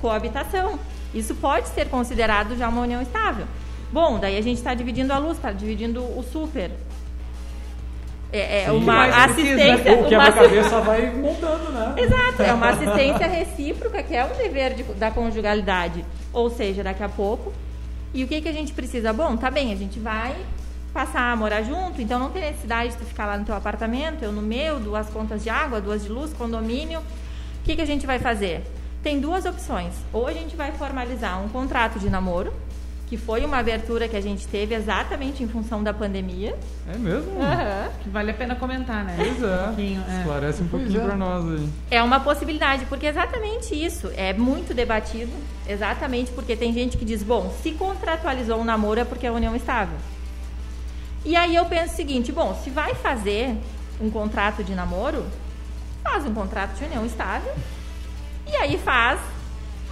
[0.01, 0.79] Coabitação.
[1.13, 3.45] Isso pode ser considerado já uma união estável.
[3.91, 6.71] Bom, daí a gente está dividindo a luz, está dividindo o super.
[8.31, 8.71] É, é Sim.
[8.77, 9.93] Uma que mais precisa, assistência.
[9.93, 11.95] O uma quebra-cabeça vai montando, né?
[11.97, 16.05] Exato, é uma assistência recíproca que é um dever de- da conjugalidade.
[16.31, 17.51] Ou seja, daqui a pouco.
[18.13, 19.11] E o que, que a gente precisa?
[19.11, 20.35] Bom, tá bem, a gente vai
[20.93, 24.23] passar a morar junto, então não tem necessidade de tu ficar lá no teu apartamento,
[24.23, 26.99] eu no meu, duas contas de água, duas de luz, condomínio.
[26.99, 28.63] O que, que a gente vai fazer?
[29.01, 29.93] Tem duas opções.
[30.11, 32.53] Ou a gente vai formalizar um contrato de namoro,
[33.07, 36.55] que foi uma abertura que a gente teve exatamente em função da pandemia.
[36.87, 37.41] É mesmo?
[37.41, 37.89] Aham.
[38.03, 39.15] Que vale a pena comentar, né?
[39.17, 39.65] Pois é.
[39.65, 40.17] pouquinho, é.
[40.19, 41.05] Esclarece um Pois pouquinho é.
[41.05, 41.69] pra nós aí.
[41.89, 44.11] É uma possibilidade, porque é exatamente isso.
[44.15, 45.31] É muito debatido,
[45.67, 49.55] exatamente porque tem gente que diz, bom, se contratualizou um namoro é porque é união
[49.55, 49.97] estável.
[51.25, 53.57] E aí eu penso o seguinte, bom, se vai fazer
[53.99, 55.25] um contrato de namoro,
[56.03, 57.51] faz um contrato de união estável
[58.51, 59.19] e aí faz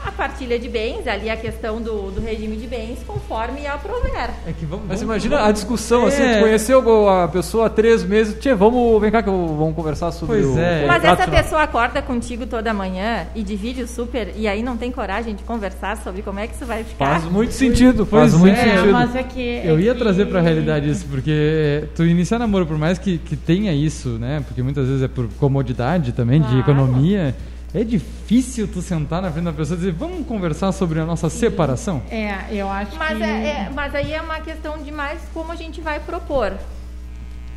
[0.06, 4.30] a partilha de bens, ali a questão do, do regime de bens, conforme aprouver.
[4.46, 6.36] É que vamos, Mas vamos- imagina a discussão assim, É.
[6.38, 10.12] tu conheceu a pessoa há três meses, tchê, vamos, vem cá que eu- vamos conversar
[10.12, 10.86] sobre Pois o é.
[10.86, 11.42] Mas essa final.
[11.44, 15.44] pessoa acorda contigo toda manhã e divide o super e aí não tem coragem de
[15.44, 17.20] conversar sobre como é que isso vai ficar.
[17.20, 18.92] Faz muito sentido, Pois faz muito é, sentido.
[18.94, 19.42] mas é que.
[19.42, 23.18] é Eu ia que- trazer pra realidade isso, porque tu iniciar namoro, por mais que,
[23.18, 24.44] que tenha isso, né?
[24.48, 26.60] Porque muitas vezes é por comodidade também, de Claro.
[26.62, 27.36] economia.
[27.78, 31.30] É difícil tu sentar na frente da pessoa e dizer, vamos conversar sobre a nossa
[31.30, 32.02] separação?
[32.10, 33.24] É, eu acho Mas, que.
[33.24, 36.54] é, é- mas aí é uma questão de mais como a gente vai propor.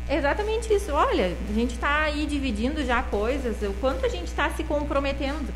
[0.07, 0.91] Exatamente isso.
[0.91, 5.51] Olha, a gente está aí dividindo já coisas, o quanto a gente está se comprometendo.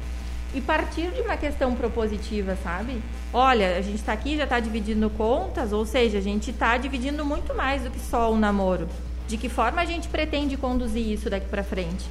[0.52, 3.00] E partir de uma questão propositiva, sabe?
[3.32, 7.24] Olha, a gente está aqui, já está dividindo contas, ou seja, a gente está dividindo
[7.24, 8.88] muito mais do que só o namoro.
[9.28, 12.06] De que forma a gente pretende conduzir isso daqui para frente?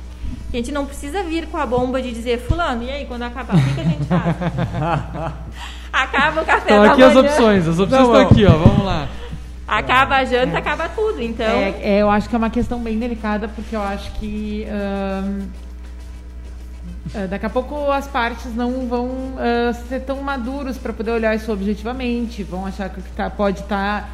[0.53, 3.57] A gente não precisa vir com a bomba de dizer, fulano, e aí, quando acabar,
[3.57, 4.37] o que, que a gente faz?
[5.93, 7.29] Acaba o café Então da aqui as manhã.
[7.29, 9.09] opções, as opções Não, estão aqui, ó, vamos lá.
[9.67, 11.21] Acaba a janta, acaba tudo.
[11.23, 14.67] Então, É, é, eu acho que é uma questão bem delicada, porque eu acho que
[17.15, 21.35] ah, daqui a pouco as partes não vão ah, ser tão maduros para poder olhar
[21.35, 24.09] isso objetivamente, vão achar que o que tá- pode estar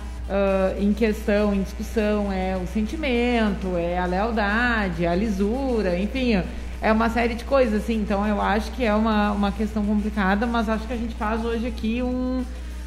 [0.78, 6.42] em questão, em discussão, é o sentimento, é a lealdade, é a lisura, enfim,
[6.80, 7.96] é uma série de coisas, assim.
[7.96, 11.44] Então eu acho que é uma, uma questão complicada, mas acho que a gente faz
[11.44, 12.44] hoje aqui um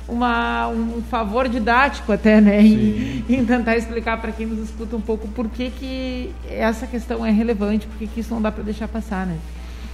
[0.08, 2.62] uma, um favor didático até, né?
[2.62, 7.26] Em, em tentar explicar para quem nos escuta um pouco por que, que essa questão
[7.26, 9.38] é relevante, por que, que isso não dá para deixar passar, né?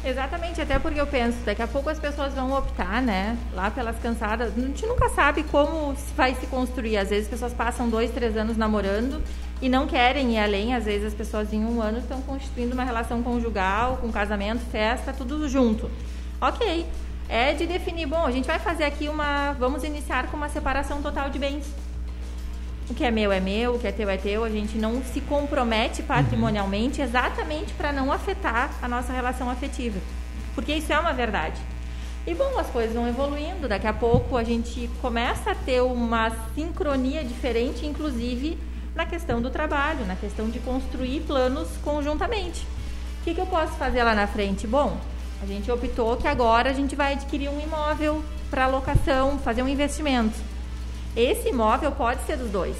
[0.03, 3.38] Exatamente, até porque eu penso, daqui a pouco as pessoas vão optar, né?
[3.53, 4.57] Lá pelas cansadas.
[4.57, 6.97] A gente nunca sabe como vai se construir.
[6.97, 9.21] Às vezes as pessoas passam dois, três anos namorando
[9.62, 10.73] e não querem ir além.
[10.75, 15.13] Às vezes as pessoas em um ano estão constituindo uma relação conjugal, com casamento, festa,
[15.13, 15.89] tudo junto.
[16.41, 16.85] Ok.
[17.27, 19.53] É de definir, bom, a gente vai fazer aqui uma.
[19.53, 21.88] Vamos iniciar com uma separação total de bens.
[22.89, 24.43] O que é meu é meu, o que é teu é teu.
[24.43, 29.99] A gente não se compromete patrimonialmente exatamente para não afetar a nossa relação afetiva.
[30.56, 31.62] Porque isso é uma verdade.
[32.25, 33.67] E bom, as coisas vão evoluindo.
[33.67, 38.58] Daqui a pouco a gente começa a ter uma sincronia diferente, inclusive
[38.95, 42.65] na questão do trabalho, na questão de construir planos conjuntamente.
[43.21, 44.65] O que, que eu posso fazer lá na frente?
[44.65, 44.97] Bom,
[45.41, 49.67] a gente optou que agora a gente vai adquirir um imóvel para locação, fazer um
[49.67, 50.48] investimento.
[51.19, 52.77] Esse imóvel pode ser dos dois.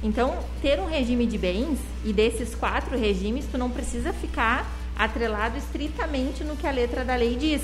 [0.00, 5.58] Então, ter um regime de bens e desses quatro regimes, tu não precisa ficar atrelado
[5.58, 7.62] estritamente no que a letra da lei diz.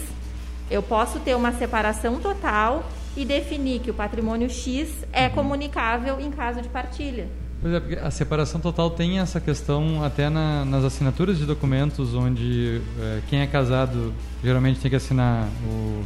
[0.69, 2.85] Eu posso ter uma separação total
[3.17, 7.29] e definir que o patrimônio X é comunicável em caso de partilha.
[7.61, 12.13] Pois é, porque a separação total tem essa questão até na- nas assinaturas de documentos,
[12.13, 14.13] onde eh, quem é casado
[14.43, 16.03] geralmente tem que assinar o,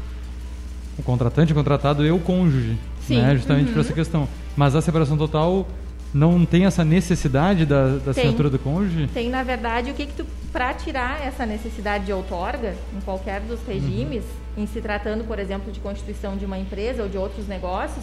[0.99, 2.77] o contratante, o contratado e o cônjuge,
[3.07, 3.23] Sim.
[3.23, 3.35] né?
[3.37, 3.75] justamente Uhum.
[3.75, 4.29] por essa questão.
[4.57, 5.67] Mas a separação total
[6.15, 8.23] não tem essa necessidade da, da Tem.
[8.23, 9.09] assinatura do cônjuge?
[9.13, 13.41] Tem, na verdade, o que que tu para tirar essa necessidade de outorga em qualquer
[13.43, 14.25] dos regimes,
[14.57, 18.03] em se tratando, por exemplo, de constituição de uma empresa ou de outros negócios,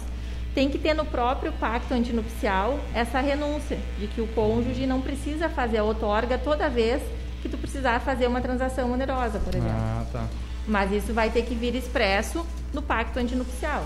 [0.54, 5.48] tem que ter no próprio pacto antinupcial essa renúncia de que o cônjuge não precisa
[5.48, 7.02] fazer a outorga toda vez
[7.42, 9.74] que tu precisar fazer uma transação onerosa, por exemplo.
[9.76, 10.24] Ah, tá.
[10.68, 13.84] Mas isso vai ter que vir expresso no pacto antinupcial.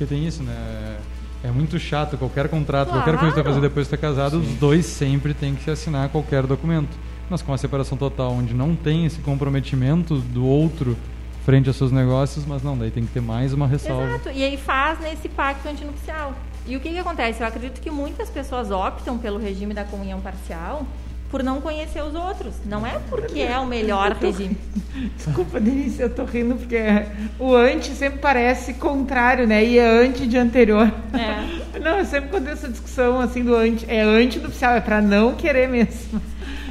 [0.00, 0.96] Porque tem isso, né?
[1.44, 3.02] É muito chato, qualquer contrato, Claro.
[3.02, 5.62] qualquer coisa que você vai fazer depois de estar casado, os dois sempre têm que
[5.62, 6.96] se assinar qualquer documento.
[7.28, 10.96] Mas com a separação total, onde não tem esse comprometimento do outro
[11.44, 14.06] frente aos seus negócios, mas não, daí tem que ter mais uma ressalva.
[14.06, 16.32] Exato, e aí faz nesse pacto antinupcial.
[16.66, 17.42] E o que, que acontece?
[17.42, 20.86] Eu acredito que muitas pessoas optam pelo regime da comunhão parcial
[21.30, 22.54] por não conhecer os outros.
[22.66, 24.56] Não é porque é o melhor regime.
[25.16, 26.78] Desculpa, Denise, eu tô rindo porque
[27.38, 29.64] o anti sempre parece contrário, né?
[29.64, 30.92] E é anti de anterior.
[31.14, 31.78] É.
[31.78, 35.34] Não, eu sempre quando essa discussão assim do anti, é anti nupcial, é pra não
[35.34, 36.20] querer mesmo.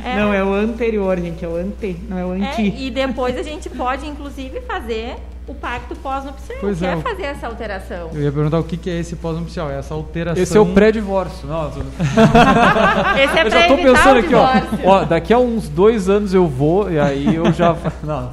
[0.04, 0.16] É.
[0.16, 2.62] Não, é o anterior, gente, é o ante, não é o É, anti.
[2.78, 5.16] e depois a gente pode, inclusive, fazer
[5.50, 8.12] o pacto pós-nupcial, Pois que é, é fazer essa alteração.
[8.14, 10.42] Eu ia perguntar o que que é esse pós-nupcial, é essa alteração.
[10.44, 11.48] Esse é o pré-divórcio.
[11.48, 11.80] Não, tô-
[13.20, 14.48] Esse é eu já tô pensando aqui, ó.
[14.86, 15.06] ó.
[15.06, 17.76] Daqui a uns dois anos eu vou, e aí eu já.
[18.04, 18.32] Não,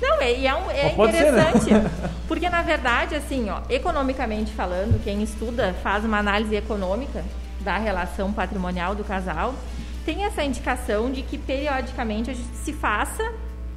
[0.00, 1.50] Não, é, e é, um- é pode ser, né?
[1.50, 1.90] interessante.
[2.28, 7.24] Porque, na verdade, assim, ó, economicamente falando, quem estuda faz uma análise econômica
[7.60, 9.54] da relação patrimonial do casal,
[10.04, 13.24] tem essa indicação de que periodicamente a gente se faça,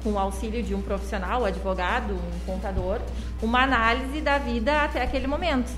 [0.02, 3.00] com o auxílio de um profissional, um advogado, um contador,
[3.42, 5.70] uma análise da vida até aquele momento.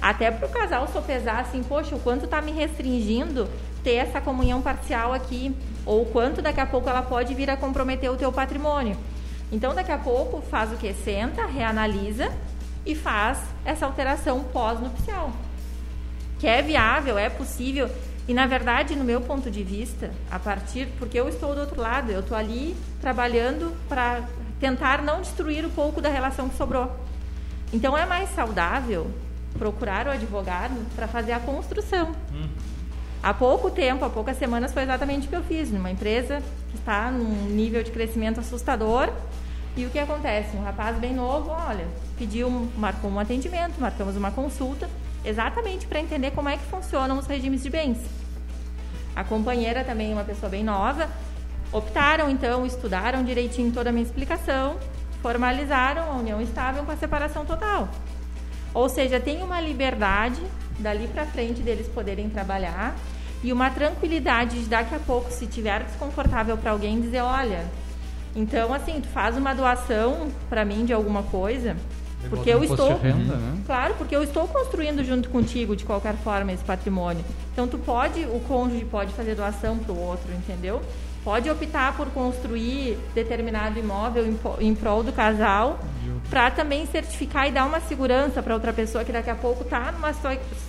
[0.00, 3.48] Até para o casal sopesar assim, poxa, o quanto está me restringindo
[3.82, 5.54] ter essa comunhão parcial aqui,
[5.86, 8.96] ou o quanto daqui a pouco ela pode vir a comprometer o teu patrimônio.
[9.52, 10.92] Então, daqui a pouco, faz o que?
[10.92, 12.30] Senta, reanalisa
[12.84, 15.32] e faz essa alteração pós-nupcial.
[16.38, 17.90] Que é viável, é possível.
[18.30, 20.86] E, na verdade, no meu ponto de vista, a partir.
[21.00, 24.22] Porque eu estou do outro lado, eu estou ali trabalhando para
[24.60, 26.88] tentar não destruir o pouco da relação que sobrou.
[27.72, 29.10] Então, é mais saudável
[29.58, 32.14] procurar o advogado para fazer a construção.
[32.32, 32.48] Hum.
[33.20, 36.76] Há pouco tempo, há poucas semanas, foi exatamente o que eu fiz numa empresa que
[36.76, 39.12] está num nível de crescimento assustador.
[39.76, 40.56] E o que acontece?
[40.56, 44.88] Um rapaz bem novo, olha, pediu, marcou um atendimento, marcamos uma consulta,
[45.24, 47.98] exatamente para entender como é que funcionam os regimes de bens.
[49.14, 51.08] A companheira também, uma pessoa bem nova,
[51.72, 54.76] optaram então, estudaram direitinho toda a minha explicação,
[55.22, 57.88] formalizaram a união estável com a separação total.
[58.72, 60.40] Ou seja, tem uma liberdade
[60.78, 62.96] dali para frente deles poderem trabalhar
[63.42, 67.64] e uma tranquilidade de daqui a pouco, se tiver desconfortável para alguém, dizer, olha,
[68.34, 71.76] então assim, tu faz uma doação para mim de alguma coisa,
[72.28, 73.58] porque eu estou, renda, né?
[73.66, 77.24] claro, porque eu estou construindo junto contigo de qualquer forma esse patrimônio.
[77.52, 80.82] Então tu pode, o cônjuge pode fazer doação para o outro, entendeu?
[81.24, 85.78] pode optar por construir determinado imóvel em, em prol do casal
[86.28, 89.92] para também certificar e dar uma segurança para outra pessoa que daqui a pouco está
[89.92, 90.12] numa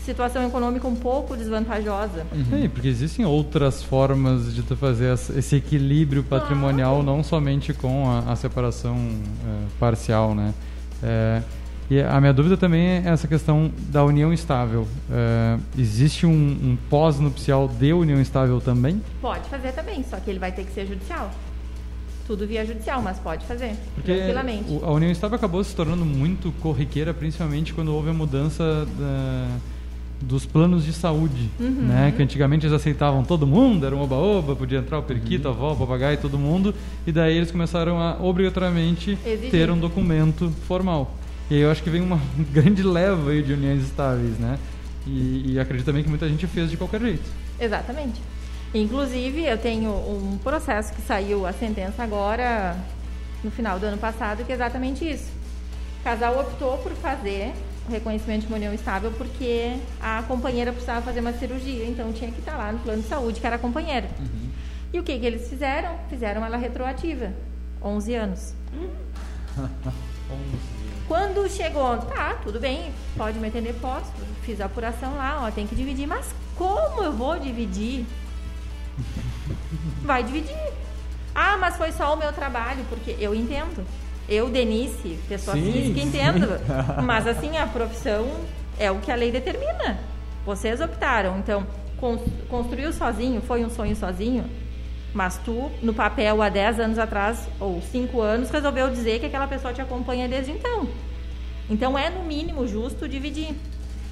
[0.04, 2.26] situação econômica um pouco desvantajosa.
[2.32, 2.70] Uhum.
[2.70, 8.36] porque existem outras formas de tu fazer esse equilíbrio patrimonial, não somente com a, a
[8.36, 10.54] separação é, parcial, né?
[11.04, 11.42] É,
[11.90, 14.88] e a minha dúvida também é essa questão da união estável.
[15.12, 19.02] É, existe um, um pós-nupcial de união estável também?
[19.22, 21.30] Pode fazer também, só que ele vai ter que ser judicial.
[22.26, 24.80] Tudo via judicial, mas pode fazer, Porque tranquilamente.
[24.82, 29.48] a união estável acabou se tornando muito corriqueira, principalmente quando houve a mudança da,
[30.22, 31.88] dos planos de saúde, uhum.
[31.88, 32.14] né?
[32.16, 35.54] Que antigamente eles aceitavam todo mundo, era um oba-oba, podia entrar o periquito, uhum.
[35.54, 36.74] a avó, o papagaio, todo mundo,
[37.06, 39.52] e daí eles começaram a obrigatoriamente Exigir.
[39.52, 41.16] ter um documento formal.
[41.50, 42.20] E aí eu acho que vem uma
[42.54, 44.58] grande leva aí de uniões estáveis, né?
[45.06, 47.30] E, e acredito também que muita gente fez de qualquer jeito.
[47.60, 48.22] Exatamente.
[48.74, 52.78] Inclusive, eu tenho um processo que saiu a sentença agora,
[53.44, 55.30] no final do ano passado, que é exatamente isso.
[56.00, 57.54] O casal optou por fazer
[57.90, 62.40] reconhecimento de uma união estável porque a companheira precisava fazer uma cirurgia, então tinha que
[62.40, 64.10] estar lá no plano de saúde, que era a companheira.
[64.20, 64.50] Uhum.
[64.94, 65.98] E o que, que eles fizeram?
[66.10, 67.34] Fizeram ela retroativa.
[67.82, 68.54] 11 anos.
[69.58, 69.72] 11
[71.08, 74.12] Quando chegou, tá, tudo bem, pode me atender, posso.
[74.44, 76.08] Fiz a apuração lá, ó, tem que dividir.
[76.08, 78.06] Mas como eu vou dividir?
[80.04, 80.56] Vai dividir.
[81.34, 83.86] Ah, mas foi só o meu trabalho, porque eu entendo.
[84.32, 86.48] Eu, Denise, pessoa sim, física, entendo.
[86.48, 87.04] Sim.
[87.04, 88.26] Mas assim, a profissão
[88.80, 90.00] é o que a lei determina.
[90.46, 91.38] Vocês optaram.
[91.38, 91.68] Então,
[92.48, 94.46] construiu sozinho, foi um sonho sozinho,
[95.14, 99.46] mas tu, no papel, há 10 anos atrás, ou 5 anos, resolveu dizer que aquela
[99.46, 100.88] pessoa te acompanha desde então.
[101.70, 103.54] Então, é no mínimo justo dividir.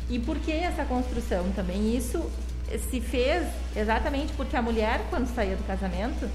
[0.10, 1.96] E por que essa construção também?
[1.96, 2.30] Isso
[2.92, 6.30] se fez exatamente porque a mulher, quando saía do casamento,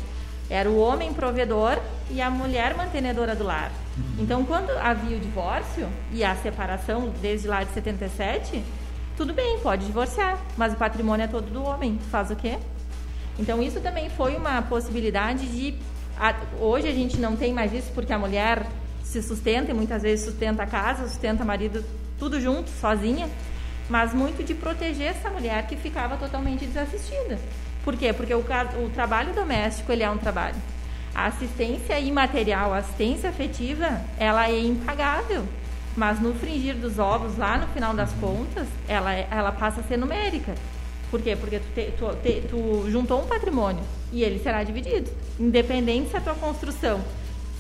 [0.51, 1.79] era o homem provedor
[2.11, 3.73] e a mulher mantenedora do lar.
[4.19, 8.63] Então, quando havia o divórcio e a separação desde lá de 77,
[9.17, 11.99] tudo bem, pode divorciar, mas o patrimônio é todo do homem.
[12.11, 12.59] Faz o quê?
[13.39, 15.75] Então isso também foi uma possibilidade de
[16.61, 18.65] hoje a gente não tem mais isso porque a mulher
[19.03, 21.85] se sustenta e muitas vezes sustenta a casa, sustenta o marido
[22.19, 23.29] tudo junto, sozinha,
[23.89, 27.39] mas muito de proteger essa mulher que ficava totalmente desassistida.
[27.85, 28.13] Por quê?
[28.13, 30.57] Porque o, o trabalho doméstico ele é um trabalho.
[31.15, 35.45] A assistência imaterial, a assistência afetiva, ela é impagável.
[35.97, 39.85] Mas no fringir dos ovos, lá no final das contas, ela, é, ela passa a
[39.85, 40.55] ser numérica.
[41.11, 41.37] Por quê?
[41.37, 45.09] Porque tu, te, tu, te, tu juntou um patrimônio e ele será dividido.
[45.39, 47.01] Independente se a tua construção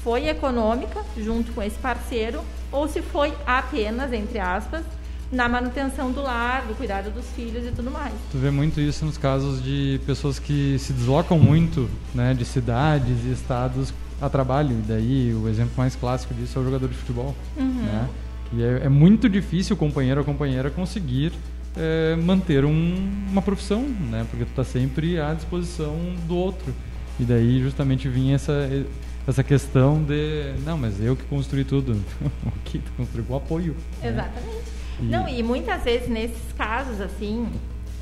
[0.02, 4.84] foi econômica, junto com esse parceiro, ou se foi apenas, entre aspas,
[5.32, 8.12] na manutenção do lar, do cuidado dos filhos e tudo mais.
[8.30, 13.24] Tu vê muito isso nos casos de pessoas que se deslocam muito, né, de cidades
[13.24, 14.72] e estados a trabalho.
[14.72, 17.82] E daí o exemplo mais clássico disso é o jogador de futebol, uhum.
[17.82, 18.08] né?
[18.50, 21.32] Que é, é, muito difícil o companheiro ou companheira conseguir
[21.76, 22.94] é, manter um,
[23.30, 24.26] uma profissão, né?
[24.30, 25.96] Porque tu está sempre à disposição
[26.26, 26.72] do outro.
[27.18, 28.68] E daí justamente vinha essa
[29.26, 31.96] essa questão de não, mas eu que construí tudo.
[32.44, 33.76] o que tu construiu o apoio.
[34.02, 34.10] Né?
[34.10, 34.46] Exatamente.
[34.46, 34.53] Né?
[35.00, 35.02] E...
[35.04, 37.48] Não, e muitas vezes nesses casos assim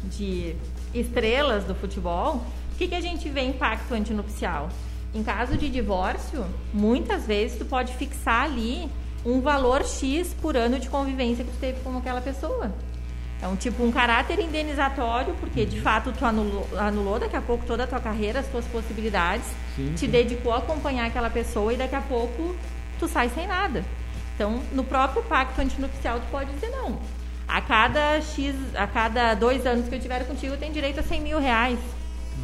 [0.05, 0.55] de
[0.95, 4.69] estrelas do futebol, o que, que a gente vê em pacto antinupcial?
[5.15, 8.89] Em caso de divórcio, muitas vezes tu pode fixar ali
[9.25, 12.73] um valor X por ano de convivência que tu teve com aquela pessoa.
[13.41, 17.67] É um tipo um caráter indenizatório, porque de fato tu anulou, anulou daqui a pouco
[17.67, 20.09] toda a tua carreira, as tuas possibilidades, Sim, te sim.
[20.09, 22.55] dedicou a acompanhar aquela pessoa e daqui a pouco
[22.99, 23.85] tu sai sem nada.
[24.35, 26.99] Então, no próprio pacto antinupcial tu pode dizer não.
[27.47, 31.21] A cada X, a cada dois anos que eu tiver contigo, tem direito a 100
[31.21, 31.79] mil reais.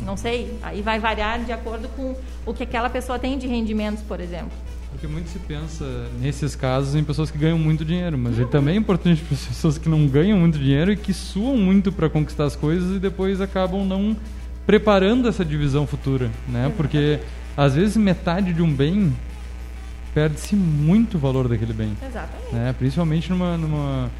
[0.05, 2.15] Não sei, aí vai variar de acordo com
[2.47, 4.53] o que aquela pessoa tem de rendimentos, por exemplo.
[4.91, 5.85] Porque muito se pensa,
[6.21, 9.45] nesses casos, em pessoas que ganham muito dinheiro, mas ele também é importante para as
[9.47, 12.99] pessoas que não ganham muito dinheiro e que suam muito para conquistar as coisas e
[12.99, 14.17] depois acabam não
[14.67, 16.73] preparando essa divisão futura, né?
[16.77, 17.21] Porque
[17.57, 19.15] às vezes metade de um bem
[20.19, 22.53] perde-se muito o valor daquele bem, Exatamente.
[22.53, 22.75] né?
[22.77, 24.11] Principalmente numa numa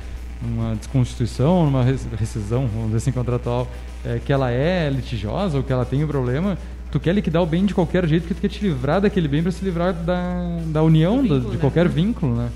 [0.41, 3.67] numa desconstituição, numa res- rescisão, vamos dizer assim, contratual,
[4.05, 6.57] é, que ela é litigiosa ou que ela tem um problema,
[6.93, 9.43] tu quer liquidar o bem de qualquer jeito porque tu quer te livrar daquele bem
[9.43, 11.61] para se livrar da, da união, Do da- vínculo, de né?
[11.61, 12.51] qualquer vínculo, né?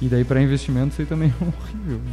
[0.00, 1.98] E daí para investimento isso aí também é horrível.
[1.98, 2.12] né?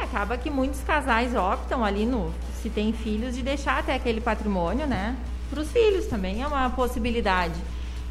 [0.00, 4.22] É, acaba que muitos casais optam ali no se tem filhos de deixar até aquele
[4.22, 5.14] patrimônio, né?
[5.50, 7.54] Para os filhos também é uma possibilidade.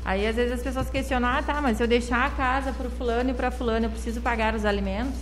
[0.07, 2.87] Aí às vezes as pessoas questionam, ah, tá, mas se eu deixar a casa para
[2.87, 5.19] o fulano e para fulano, eu preciso pagar os alimentos?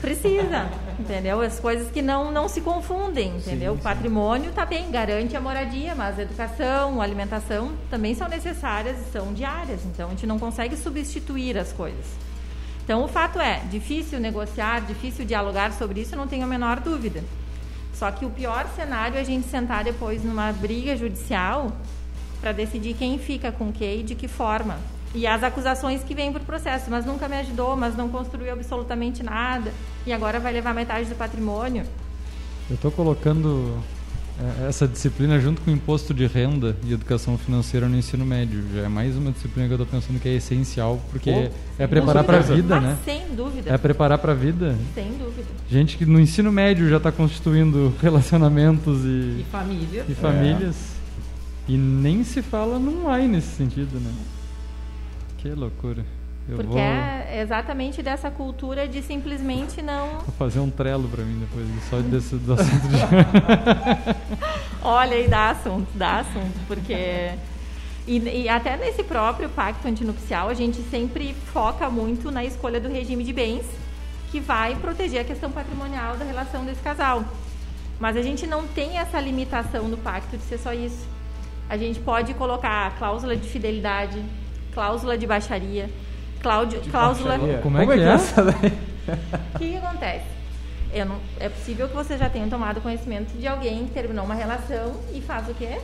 [0.00, 0.68] Precisa,
[0.98, 1.40] entendeu?
[1.40, 3.74] As coisas que não, não se confundem, entendeu?
[3.74, 8.98] O patrimônio tá bem, garante a moradia, mas a educação, a alimentação também são necessárias
[9.06, 9.84] e são diárias.
[9.84, 12.06] Então a gente não consegue substituir as coisas.
[12.84, 17.22] Então, o fato é, difícil negociar, difícil dialogar sobre isso, não tenho a menor dúvida.
[17.94, 21.70] Só que o pior cenário é a gente sentar depois numa briga judicial
[22.40, 24.76] para decidir quem fica com o quê e de que forma.
[25.14, 29.22] E as acusações que vêm por processo, mas nunca me ajudou, mas não construiu absolutamente
[29.22, 29.72] nada,
[30.06, 31.84] e agora vai levar metade do patrimônio.
[32.68, 33.76] Eu estou colocando
[34.62, 38.62] é, essa disciplina junto com o imposto de renda e educação financeira no ensino médio.
[38.72, 41.50] Já é mais uma disciplina que eu estou pensando que é essencial, porque Pô,
[41.82, 42.98] é preparar para a vida, mas né?
[43.04, 44.76] sem dúvida, É preparar para a vida.
[44.94, 45.48] sem dúvida.
[45.68, 50.04] Gente que no ensino médio já está constituindo relacionamentos E e, família.
[50.08, 50.99] e famílias.
[51.70, 54.12] E nem se fala não vai nesse sentido, né?
[55.38, 56.04] Que loucura.
[56.48, 61.22] Eu Porque vou, é exatamente dessa cultura de simplesmente não vou fazer um trelo para
[61.22, 62.96] mim depois, só desse do assunto de...
[64.82, 67.34] Olha, e dá assunto, dá assunto, porque.
[68.04, 72.88] E, e até nesse próprio pacto antinupcial, a gente sempre foca muito na escolha do
[72.88, 73.64] regime de bens,
[74.32, 77.24] que vai proteger a questão patrimonial da relação desse casal.
[78.00, 81.19] Mas a gente não tem essa limitação no pacto de ser só isso.
[81.70, 84.20] A gente pode colocar cláusula de fidelidade,
[84.74, 85.88] cláusula de baixaria,
[86.42, 87.38] cláudio- cláusula.
[87.38, 87.58] Baixaria.
[87.58, 88.04] Como é que é?
[88.08, 88.72] essa daí?
[89.54, 90.24] O que, que acontece?
[90.92, 94.34] Eu não- é possível que você já tenha tomado conhecimento de alguém que terminou uma
[94.34, 95.78] relação e faz o quê?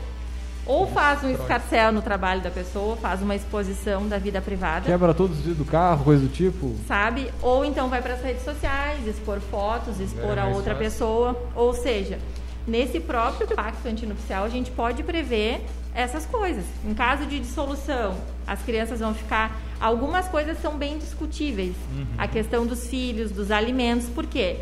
[0.67, 5.15] Ou faz um escarcel no trabalho da pessoa, faz uma exposição da vida privada, Quebra
[5.15, 6.75] todos os vidros do carro, coisa do tipo.
[6.89, 7.31] sabe?
[7.41, 10.77] Ou então vai para as redes sociais, expor fotos, expor É a outra fácil.
[10.79, 11.41] pessoa.
[11.55, 12.19] Ou seja,
[12.67, 15.65] nesse próprio pacto antinupcial, a gente pode prever
[15.95, 16.65] essas coisas.
[16.85, 19.59] Em caso de dissolução, as crianças vão ficar.
[19.81, 21.75] Algumas coisas são bem discutíveis.
[21.95, 22.07] Uhum.
[22.19, 24.59] A questão dos filhos, dos alimentos, por quê?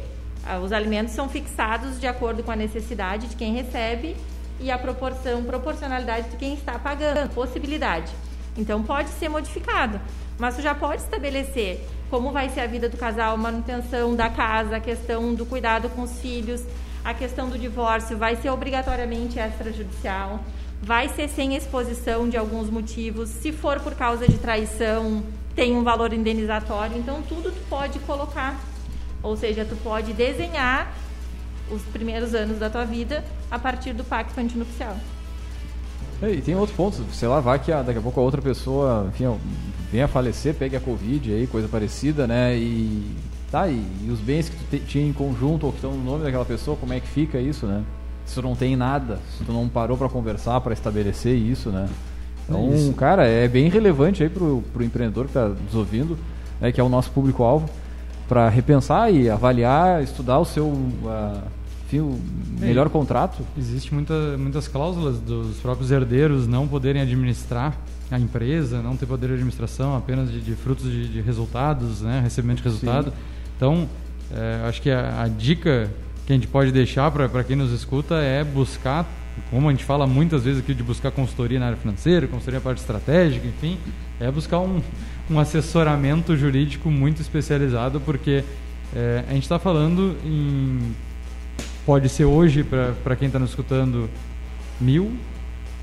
[0.47, 4.17] Ah, Os alimentos são fixados de acordo com a necessidade de quem recebe
[4.61, 8.13] e a proporção, proporcionalidade de quem está pagando, possibilidade.
[8.57, 10.01] Então pode ser modificado,
[10.39, 14.77] mas tu já pode estabelecer como vai ser a vida do casal, manutenção da casa,
[14.77, 16.63] a questão do cuidado com os filhos,
[17.05, 20.41] a questão do divórcio vai ser obrigatoriamente extrajudicial,
[20.83, 25.23] vai ser sem exposição de alguns motivos, se for por causa de traição,
[25.55, 28.59] tem um valor indenizatório, então tudo tu pode colocar.
[29.23, 30.93] Ou seja, tu pode desenhar
[31.71, 34.97] os primeiros anos da tua vida a partir do pacto antinupcial.
[36.23, 39.07] É, E tem outro ponto, sei lá, vai que daqui a pouco a outra pessoa
[39.09, 39.39] enfim,
[39.91, 42.57] venha a falecer, pegue a Covid aí, coisa parecida, né?
[42.57, 43.17] E
[43.59, 46.03] tá, e, e os bens que tu te- tinha em conjunto ou que estão no
[46.05, 47.83] nome daquela pessoa, como é que fica isso, né?
[48.27, 51.89] Se tu não tem nada, se tu não parou pra conversar, pra estabelecer isso, né?
[52.49, 52.93] Então, É isso.
[52.95, 56.19] cara, é bem relevante aí pro, pro empreendedor que tá nos ouvindo,
[56.61, 57.69] né, que é o nosso público-alvo,
[58.29, 60.73] pra repensar e avaliar, estudar o seu
[61.87, 62.19] enfim, o
[62.59, 63.43] melhor contrato.
[63.59, 67.77] Existe muita, muitas cláusulas dos próprios herdeiros não poderem administrar
[68.11, 72.21] a empresa, não ter poder de administração apenas de, de frutos de, de resultados, né,
[72.23, 73.13] recebimento de resultado.
[73.57, 73.89] Então,
[74.33, 75.91] é, acho que a, a dica
[76.27, 79.07] que a gente pode deixar para quem nos escuta é buscar,
[79.51, 82.65] como a gente fala muitas vezes aqui de buscar consultoria na área financeira, consultoria na
[82.65, 83.79] parte estratégica, enfim,
[84.19, 84.81] é buscar um,
[85.31, 88.43] um assessoramento jurídico muito especializado, porque
[88.95, 90.95] é, a gente está falando em
[91.85, 94.09] pode ser hoje para quem está nos escutando
[94.81, 95.13] mil,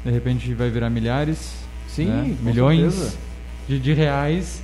[0.03, 1.53] de repente vai virar milhares,
[1.87, 2.35] Sim, né?
[2.41, 3.15] milhões
[3.67, 4.61] de, de reais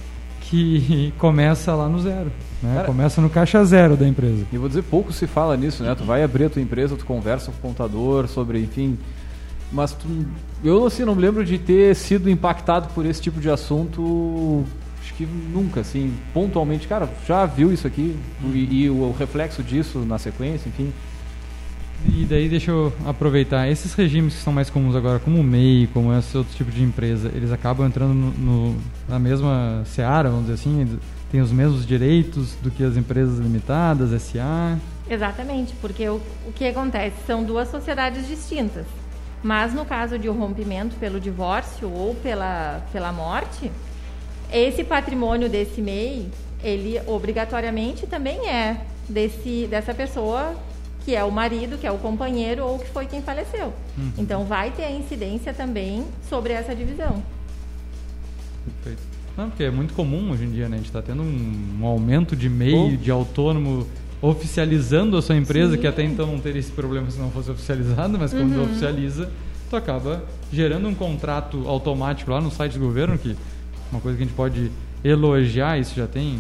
[0.49, 2.31] que começa lá no zero.
[2.61, 2.75] Né?
[2.75, 4.45] Cara- começa no caixa zero da empresa.
[4.51, 5.93] E vou dizer, pouco se fala nisso, né?
[5.95, 8.97] Tu vai abrir a tua empresa, tu conversa com o contador sobre, enfim.
[9.71, 10.07] Mas tu,
[10.63, 14.63] eu assim, não me lembro de ter sido impactado por esse tipo de assunto.
[15.01, 16.87] Acho que nunca, assim, pontualmente.
[16.87, 18.17] Cara, já viu isso aqui?
[18.43, 20.91] E, e o, reflexo disso na sequência, enfim.
[22.05, 23.67] E daí deixa eu aproveitar.
[23.69, 26.81] Esses regimes que são mais comuns agora, como o MEI, como esse outro tipo de
[26.83, 28.77] empresa, eles acabam entrando no, no-
[29.09, 30.99] na mesma seara, vamos dizer assim,
[31.31, 34.77] têm os mesmos direitos do que as empresas limitadas, SA.
[35.09, 37.15] Exatamente, porque o, o que acontece?
[37.25, 38.85] São duas sociedades distintas.
[39.43, 43.71] Mas no caso de um rompimento pelo divórcio ou pela, pela morte,
[44.51, 46.29] esse patrimônio desse MEI,
[46.63, 48.77] ele obrigatoriamente também é
[49.07, 50.55] desse, dessa pessoa
[51.07, 53.71] que é o marido, que é o companheiro ou que foi quem faleceu.
[54.17, 57.23] Então vai ter a incidência também sobre essa divisão.
[58.65, 59.01] Perfeito.
[59.37, 60.75] Não, porque é muito comum hoje em dia, né?
[60.75, 62.97] A gente está tendo um, um aumento de MEI, Oh.
[62.97, 63.87] de autônomo
[64.21, 65.79] oficializando a sua empresa, Sim.
[65.79, 69.31] que até então não teria esse problema se não fosse oficializado, mas quando oficializa,
[69.69, 73.33] tu acaba gerando um contrato automático lá no site do governo, que
[73.93, 74.69] uma coisa que a gente pode
[75.05, 76.37] elogiar, isso já tem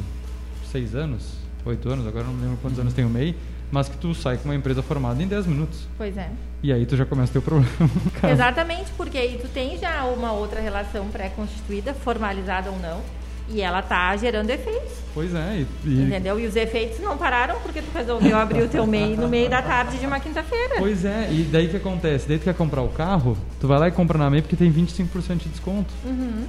[0.69, 3.33] seis anos, oito anos, agora não lembro quantos anos tem o MEI,
[3.71, 5.87] mas que tu sai com uma empresa formada em 10 minutos.
[5.97, 6.29] Pois é.
[6.63, 7.69] E aí tu já começa a ter o problema.
[8.21, 8.33] cara.
[8.33, 13.01] Exatamente, porque aí tu tem já uma outra relação pré-constituída, formalizada ou não,
[13.49, 16.39] e ela tá gerando efeitos, Pois é, e, entendeu?
[16.39, 19.61] E os efeitos não pararam porque tu resolveu abrir o teu MEI no meio da
[19.63, 20.75] tarde de uma quinta-feira.
[20.77, 22.27] Pois é, e daí o que acontece?
[22.27, 24.71] Daí tu quer comprar o carro, tu vai lá e compra na MEI porque tem
[24.71, 25.91] 25% de desconto.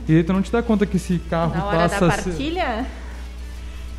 [0.08, 1.58] E aí tu não te dá conta que esse carro Uhum.
[1.58, 2.86] Na hora passa da a ser- partilha,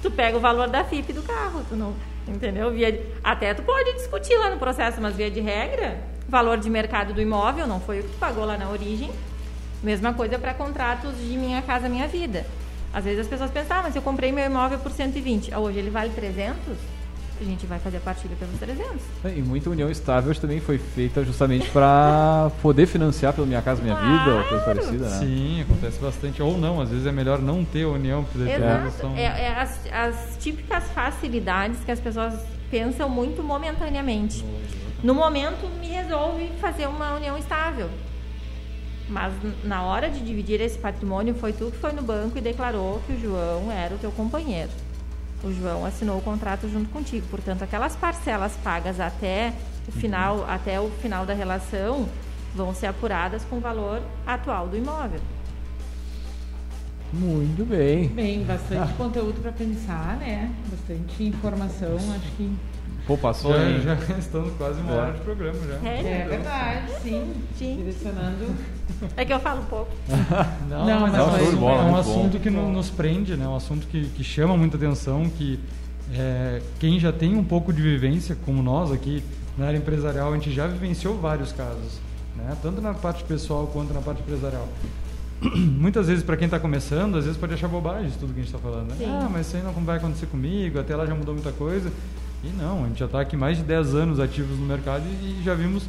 [0.01, 1.93] tu pega o valor da FIP do carro, tu não,
[2.29, 2.71] entendeu?
[2.71, 6.69] Via de- até tu pode discutir lá no processo, mas via de regra, valor de
[6.69, 9.09] mercado do imóvel não foi o que tu pagou lá na origem.
[9.81, 12.45] Mesma coisa para contratos de Minha Casa Minha Vida.
[12.93, 15.79] Às vezes as pessoas pensam, ah, mas eu comprei meu imóvel por 120, ah, hoje
[15.79, 16.57] ele vale 300,
[17.39, 19.01] a gente vai fazer a partilha pelos 300.
[19.35, 23.95] E muita união estável também foi feita justamente para poder financiar pela Minha Casa Minha
[23.95, 24.79] Vida ou coisa Claro.
[24.79, 25.17] parecida, né?
[25.19, 26.41] Sim, acontece bastante.
[26.41, 28.23] Ou não, às vezes é melhor não ter união.
[28.25, 28.91] porque daí Exato.
[28.99, 32.33] são- É, é as, as típicas facilidades que as pessoas
[32.69, 34.43] pensam muito momentaneamente.
[35.01, 37.89] No momento, me resolve fazer uma união estável.
[39.07, 39.33] Mas
[39.63, 43.13] na hora de dividir esse patrimônio, foi tu que foi no banco e declarou que
[43.13, 44.69] o João era o teu companheiro.
[45.43, 47.25] O João assinou o contrato junto contigo.
[47.29, 49.53] Portanto, aquelas parcelas pagas até
[49.87, 52.07] o final, até o final da relação
[52.53, 55.19] vão ser apuradas com o valor atual do imóvel.
[57.13, 58.07] Muito bem.
[58.09, 60.51] Bem, bastante conteúdo para pensar, né?
[60.69, 62.53] Bastante informação, acho que
[63.07, 63.81] Pô, passou, Já, hein?
[63.81, 64.97] já estamos quase uma É.
[64.97, 65.79] hora de programa já.
[65.79, 66.07] Sério?
[66.07, 67.33] é verdade, sim.
[67.57, 67.77] Sim.
[67.77, 68.55] Direcionando.
[69.15, 69.91] É que eu falo pouco.
[70.69, 72.39] Não, Não, mas mas é um assunto, bom, é um assunto bom.
[72.39, 73.47] que no- nos prende, né?
[73.47, 75.59] Um assunto que, que chama muita atenção, que
[76.13, 79.23] é, quem já tem um pouco de vivência, como nós aqui
[79.57, 81.99] na área empresarial, a gente já vivenciou vários casos,
[82.35, 82.55] né?
[82.61, 84.67] Tanto na parte pessoal quanto na parte empresarial.
[85.41, 88.53] Muitas vezes, para quem está começando, às vezes pode achar bobagem tudo que a gente
[88.53, 88.89] está falando.
[88.89, 88.95] Né?
[88.97, 89.05] Sim.
[89.07, 91.91] Ah, mas isso aí não vai acontecer comigo, até lá já mudou muita coisa.
[92.43, 95.39] E não, a gente já está aqui mais de 10 anos ativos no mercado e,
[95.39, 95.83] e já vimos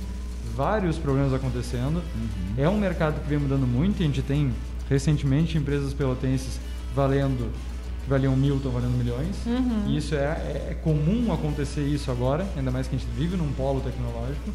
[0.55, 2.03] vários problemas acontecendo.
[2.57, 4.53] É um mercado que vem mudando muito e a gente tem
[4.89, 6.61] recentemente empresas pelotenses
[6.95, 7.53] valendo
[8.03, 9.37] que valiam mil, estão valendo milhões.
[9.87, 13.37] E isso é, é, é comum acontecer isso agora, ainda mais que a gente vive
[13.37, 14.51] num polo tecnológico.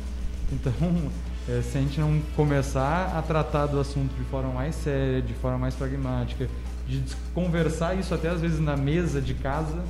[0.52, 0.74] Então,
[1.48, 5.34] é, se a gente não começar a tratar do assunto de forma mais séria, de
[5.34, 6.50] forma mais pragmática,
[6.88, 9.84] de conversar isso até às vezes na mesa de casa,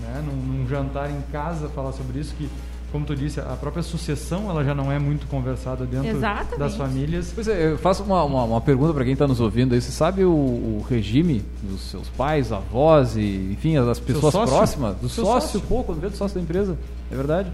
[0.00, 2.48] né, num, num jantar em casa, falar sobre isso, que,
[2.90, 6.58] como tu disse, a própria sucessão ela já não é muito conversada dentro Exatamente.
[6.58, 7.32] das famílias.
[7.34, 9.80] Pois é, eu faço uma, uma, uma pergunta para quem está nos ouvindo aí.
[9.80, 14.54] Você sabe o, o regime dos seus pais, avós e, enfim, as pessoas sócio?
[14.54, 14.96] próximas?
[14.96, 15.68] Do Seu sócio, sócio.
[15.68, 16.76] pô, quando vê do sócio da empresa.
[17.10, 17.50] É verdade?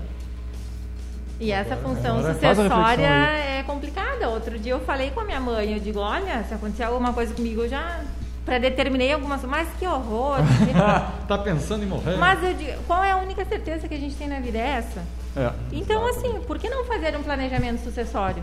[1.38, 4.28] E essa função agora faz a sucessória é complicada.
[4.30, 7.34] Outro dia eu falei com a minha mãe, eu digo, olha, se acontecer alguma coisa
[7.34, 8.00] comigo, eu já
[8.46, 10.38] predeterminei algumas mas que horror.
[11.28, 12.16] tá pensando em morrer?
[12.16, 14.68] mas eu digo, qual é a única certeza que a gente tem na vida é
[14.78, 15.02] essa?
[15.36, 15.52] É.
[15.72, 18.42] Então, assim, por que não fazer um planejamento sucessório?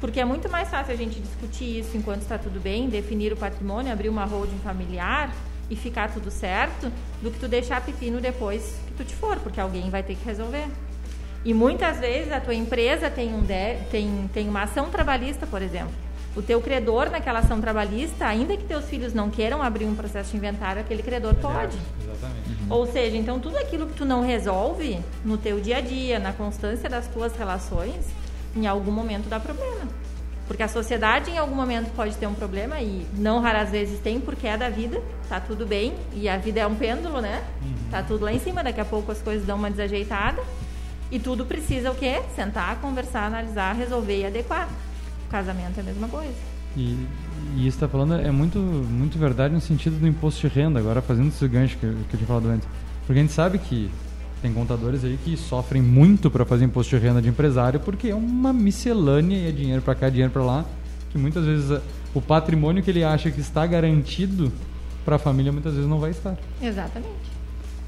[0.00, 3.36] Porque é muito mais fácil a gente discutir isso enquanto está tudo bem, definir o
[3.36, 5.30] patrimônio, abrir uma holding familiar
[5.70, 6.90] e ficar tudo certo,
[7.22, 10.24] do que tu deixar pepino depois que tu te for, porque alguém vai ter que
[10.24, 10.66] resolver.
[11.44, 15.62] E muitas vezes a tua empresa tem, um de- tem, tem uma ação trabalhista, por
[15.62, 15.92] exemplo.
[16.36, 20.32] O teu credor naquela ação trabalhista, ainda que teus filhos não queiram abrir um processo
[20.32, 21.78] de inventário, aquele credor pode.
[22.02, 22.56] Exatamente.
[22.68, 26.34] Ou seja, então tudo aquilo que tu não resolve no teu dia a dia, na
[26.34, 28.04] constância das tuas relações,
[28.54, 29.88] em algum momento dá problema.
[30.46, 34.20] Porque a sociedade em algum momento pode ter um problema e não raras vezes tem
[34.20, 37.42] porque é da vida, tá tudo bem e a vida é um pêndulo, né?
[37.90, 40.42] Tá tudo lá em cima, daqui a pouco as coisas dão uma desajeitada
[41.10, 42.22] e tudo precisa o quê?
[42.36, 44.68] Sentar, conversar, analisar, resolver e adequar.
[45.30, 46.32] Casamento é a mesma coisa.
[46.76, 46.94] E,
[47.56, 51.00] e isso está falando é muito, muito verdade no sentido do imposto de renda, agora
[51.00, 52.68] fazendo esse gancho que, eu- que eu tinha falado antes.
[53.06, 53.90] Porque a gente sabe que
[54.42, 58.14] tem contadores aí que sofrem muito para fazer imposto de renda de empresário porque é
[58.14, 60.64] uma miscelânea e é dinheiro para cá, dinheiro para lá,
[61.10, 61.80] que muitas vezes
[62.14, 64.52] o patrimônio que ele acha que está garantido
[65.04, 66.36] para a família muitas vezes não vai estar.
[66.60, 67.36] Exatamente.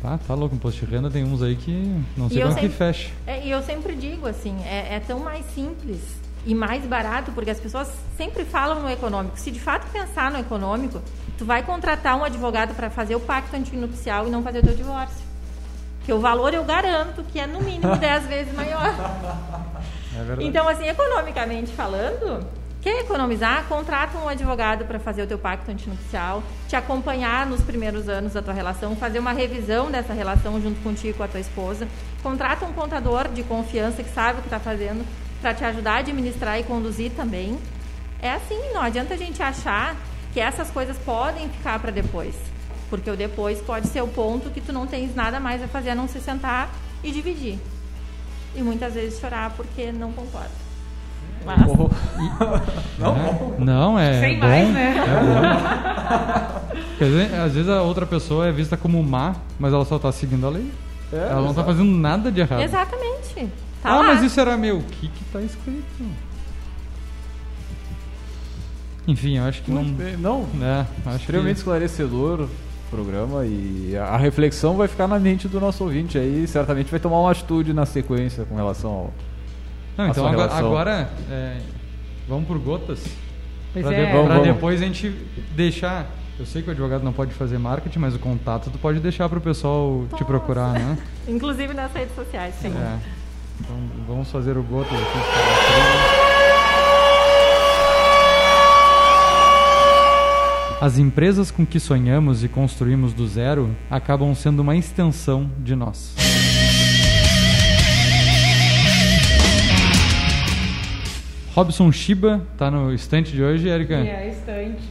[0.00, 1.72] Tá, tá louco, imposto de renda tem uns aí que
[2.16, 3.10] não sei como que sempre- fecha.
[3.26, 6.00] É, e eu sempre digo assim, é, é tão mais simples
[6.46, 9.38] e mais barato, porque as pessoas sempre falam no econômico.
[9.38, 11.00] Se de fato pensar no econômico,
[11.36, 14.74] tu vai contratar um advogado para fazer o pacto antinupcial e não fazer o teu
[14.74, 15.28] divórcio.
[15.98, 18.94] Porque o valor eu garanto que é no mínimo 10 vezes maior.
[20.38, 20.42] É.
[20.42, 22.46] Então, assim, economicamente falando,
[22.80, 23.64] quer economizar?
[23.68, 28.40] Contrata um advogado para fazer o teu pacto antinupcial, te acompanhar nos primeiros anos da
[28.40, 31.86] tua relação, fazer uma revisão dessa relação junto contigo e com a tua esposa.
[32.22, 35.04] Contrata um contador de confiança que sabe o que está fazendo
[35.40, 37.58] para te ajudar a administrar e conduzir também.
[38.20, 39.94] É assim, não adianta a gente achar
[40.32, 42.34] que essas coisas podem ficar para depois.
[42.90, 45.90] Porque o depois pode ser o ponto que tu não tens nada mais a fazer
[45.90, 46.70] a não se sentar
[47.04, 47.58] e dividir.
[48.56, 50.50] E muitas vezes chorar porque não concorda.
[51.44, 51.88] Mas, Oh,
[53.58, 54.46] É, não, é Sem bom.
[54.46, 54.94] mais, né?
[56.98, 60.10] Quer dizer, às vezes a outra pessoa é vista como má, mas ela só tá
[60.10, 60.70] seguindo a lei.
[61.12, 62.60] É, ela não tá fazendo nada de errado.
[62.60, 63.48] exatamente.
[63.82, 64.02] Tá ah, lá.
[64.02, 64.78] mas isso era meu.
[64.78, 66.04] O que que tá escrito?
[69.06, 69.84] Enfim, eu acho que não...
[70.18, 71.60] Não, É, acho extremamente que...
[71.60, 72.50] esclarecedor o
[72.90, 77.20] programa e a reflexão vai ficar na mente do nosso ouvinte aí, certamente vai tomar
[77.20, 79.12] uma atitude na sequência com relação ao...
[79.96, 81.58] Não, então agora, agora, é,
[82.28, 83.02] vamos por gotas.
[83.72, 84.06] Pois pra é.
[84.06, 84.54] de- Vamos, pra vamos.
[84.54, 85.10] depois a gente
[85.56, 86.06] deixar...
[86.38, 89.28] Eu sei que o advogado não pode fazer marketing, mas o contato tu pode deixar
[89.28, 90.24] pro pessoal te Nossa.
[90.24, 90.96] procurar, né?
[91.26, 92.68] Inclusive nas redes sociais, sim.
[92.68, 92.98] É.
[93.60, 96.28] Então vamos fazer o gotas aqui.
[100.80, 106.14] As empresas com que sonhamos e construímos do zero acabam sendo uma extensão de nós.
[111.52, 113.94] Robson Shiba tá no estante de hoje, Erika.
[113.96, 114.82] É estante.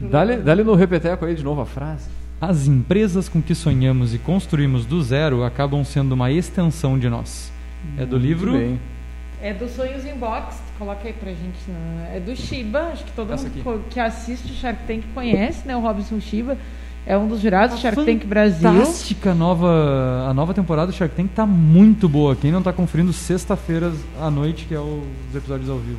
[0.00, 2.08] Dá-lhe dá-lhe no repeteco aí de novo a frase.
[2.40, 7.53] As empresas com que sonhamos e construímos do zero acabam sendo uma extensão de nós.
[7.98, 8.78] É do livro.
[9.40, 11.58] É do Sonhos Inbox, coloca aí pra gente.
[12.14, 13.84] É do Shiba, acho que todo Essa mundo aqui.
[13.90, 15.76] que assiste o Shark Tank conhece, né?
[15.76, 16.56] O Robson Shiba
[17.06, 18.70] é um dos jurados do Shark Tank Brasil.
[18.70, 22.34] Fantástica a nova, a nova temporada do Shark Tank tá muito boa.
[22.34, 25.98] Quem não tá conferindo sexta-feiras à noite, que é o- os episódios ao vivo.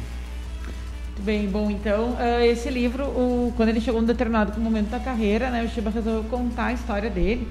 [1.09, 4.99] Muito bem, bom, então, ah, esse livro, o- quando ele chegou num determinado momento da
[4.99, 7.47] carreira, né, o Shiba resolveu contar a história dele,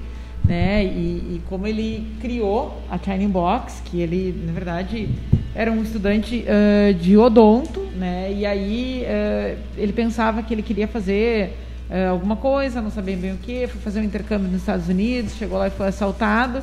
[0.47, 5.09] né, e, e como ele criou a Shining Box, que ele, na verdade,
[5.53, 10.87] era um estudante ah, de odonto, né, e aí ah, ele pensava que ele queria
[10.87, 11.57] fazer
[11.89, 15.35] ah, alguma coisa, não sabia bem o que, foi fazer um intercâmbio nos Estados Unidos,
[15.35, 16.61] chegou lá e foi assaltado,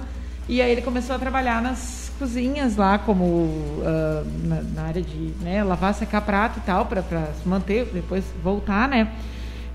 [0.49, 3.49] e aí ele começou a trabalhar nas cozinhas lá, como
[4.45, 8.89] na, na área de né, lavar, secar prato e tal, para se manter, depois voltar,
[8.89, 9.09] né?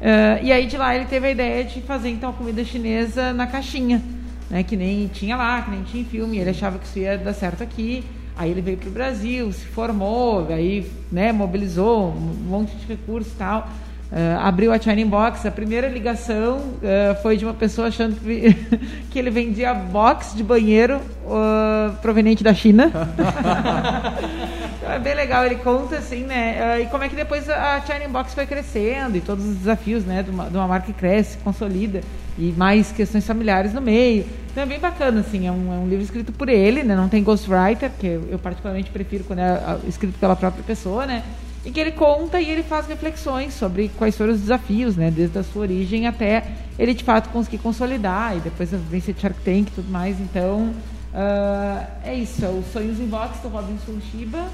[0.02, 3.34] Ah, e aí de lá ele teve a ideia de fazer então a comida chinesa
[3.34, 4.02] na caixinha,
[4.50, 4.64] né?
[4.64, 6.38] Que nem tinha lá, que nem tinha em filme.
[6.38, 8.04] Ele achava que isso ia dar certo aqui.
[8.36, 13.34] Aí ele veio para o Brasil, se formou, aí né, mobilizou um monte de recursos
[13.34, 13.68] e tal.
[14.12, 15.45] Ah, abriu a China Box.
[15.45, 18.54] A primeira ligação ah, foi de uma pessoa achando que,
[19.12, 22.91] que ele vendia box de banheiro ah, proveniente da China.
[24.88, 26.62] Então é bem legal, ele conta assim, né?
[26.64, 30.06] ah, E como é que depois a China Box foi crescendo e todos os desafios,
[30.06, 30.24] né?
[30.24, 32.00] De uma, de uma marca que cresce, consolida
[32.38, 34.26] e mais questões familiares no meio.
[34.50, 35.46] Então é bem bacana, assim.
[35.46, 36.96] É um, é um livro escrito por ele, né?
[36.96, 41.22] Não tem ghostwriter, que eu, particularmente prefiro quando é ah, escrito pela própria pessoa, né?
[41.66, 45.12] E que ele conta e ele faz reflexões sobre quais foram os desafios, né?
[45.12, 46.46] Desde a sua origem até
[46.80, 50.18] ele de fato conseguir consolidar e depois vencer Shark Tank e tudo mais.
[50.22, 50.72] Então,
[51.14, 52.46] ah, é isso.
[52.46, 54.48] É o Sonhos em Box do Robinson Shiba.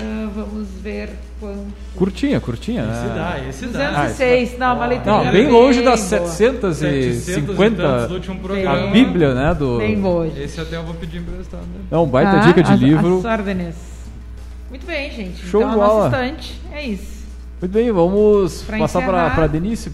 [0.00, 1.66] Ah, vamos ver quanto.
[1.96, 2.82] Curtinha, curtinha?
[2.82, 3.90] Esse dá, esse dá.
[4.02, 6.26] 206, não, uma leitura Não, bem longe das boa.
[6.28, 8.86] 750 do último a programa.
[8.92, 9.54] Bíblia, né?
[9.54, 9.78] Do...
[9.78, 10.32] Bem gente.
[10.38, 11.62] Esse até eu vou pedir emprestado.
[11.62, 11.80] Né?
[11.90, 12.38] É um baita Tá?
[12.40, 13.20] dica de As- livro.
[13.20, 13.76] As.
[14.70, 15.44] Muito bem, gente.
[15.46, 16.04] Show então, a bola.
[16.10, 17.17] nossa estante é isso.
[17.60, 19.90] Muito bem, vamos Pra passar para a Denise.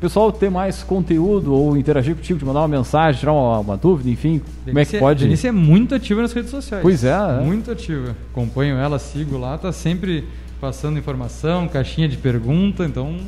[0.00, 4.08] Pessoal tem mais conteúdo ou interagir contigo, te mandar uma mensagem, tirar uma, uma dúvida,
[4.08, 5.24] enfim, como é que Denise pode?
[5.24, 6.80] Denise é muito ativa nas redes sociais.
[6.80, 7.40] Pois é, é.
[7.44, 8.16] Muito ativa.
[8.30, 10.28] Acompanho ela, sigo lá, tá sempre
[10.60, 13.18] passando informação, caixinha de pergunta, então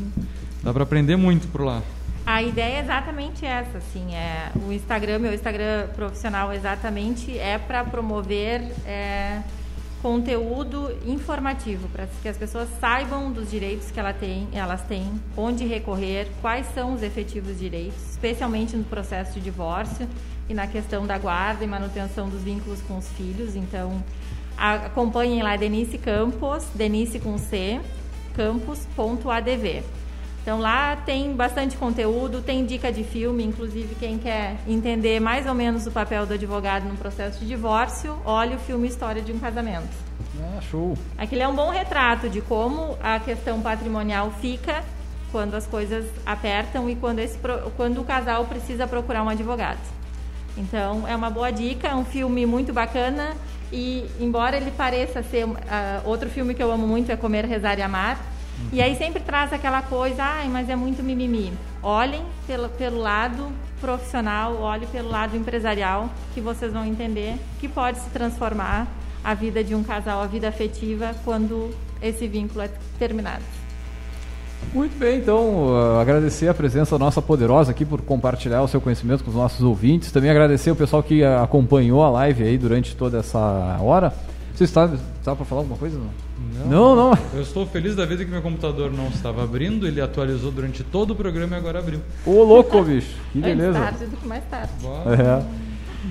[0.63, 1.83] dá para aprender muito por lá.
[2.25, 7.85] A ideia é exatamente essa, assim, é o Instagram, meu Instagram profissional exatamente é para
[7.85, 9.41] promover é,
[10.05, 15.65] conteúdo informativo, para que as pessoas saibam dos direitos que ela tem, elas têm, onde
[15.65, 20.07] recorrer, quais são os efetivos direitos, especialmente no processo de divórcio
[20.47, 23.57] e na questão da guarda e manutenção dos vínculos com os filhos.
[23.57, 24.05] Então,
[24.59, 27.81] acompanhem lá Denise Campos, Denise com C,
[28.37, 29.83] campos.adv.
[30.45, 35.55] Então lá tem bastante conteúdo, tem dica de filme, inclusive quem quer entender mais ou
[35.55, 39.39] menos o papel do advogado no processo de divórcio, olhe o filme História de um
[39.39, 39.89] Casamento.
[40.39, 40.99] Ah, show.
[41.17, 44.85] Aquele é um bom retrato de como a questão patrimonial fica
[45.33, 47.39] quando as coisas apertam e quando, esse,
[47.75, 49.81] quando o casal precisa procurar um advogado.
[50.59, 53.33] Então, é uma boa dica, é um filme muito bacana
[53.73, 55.47] e, embora ele pareça ser...
[55.71, 58.34] ah, outro filme que eu amo muito é Comer, Rezar e Amar.
[58.73, 61.53] E aí sempre traz aquela coisa, ai, mas é muito mimimi.
[61.83, 67.99] Olhem pelo, pelo lado profissional, olhem pelo lado empresarial, que vocês vão entender que pode
[67.99, 68.87] se transformar
[69.23, 73.43] a vida de um casal, a vida afetiva, quando esse vínculo é terminado.
[74.73, 79.23] Muito bem, então, uh, agradecer a presença nossa poderosa aqui por compartilhar o seu conhecimento
[79.23, 80.11] com os nossos ouvintes.
[80.11, 84.13] Também agradecer o pessoal que acompanhou a live aí durante toda essa hora.
[84.55, 85.99] Você está, está para falar alguma coisa?
[85.99, 86.11] Não,
[86.67, 86.97] não.
[86.97, 87.19] não.
[87.33, 91.13] Eu estou feliz da vida que meu computador não estava abrindo, ele atualizou durante todo
[91.13, 92.01] o programa e agora abriu.
[92.25, 93.15] Ô, louco, bicho.
[93.33, 93.79] Que beleza.
[93.79, 94.73] Antes tarde do que mais tarde.
[94.81, 95.03] Boa.
[95.15, 95.65] É.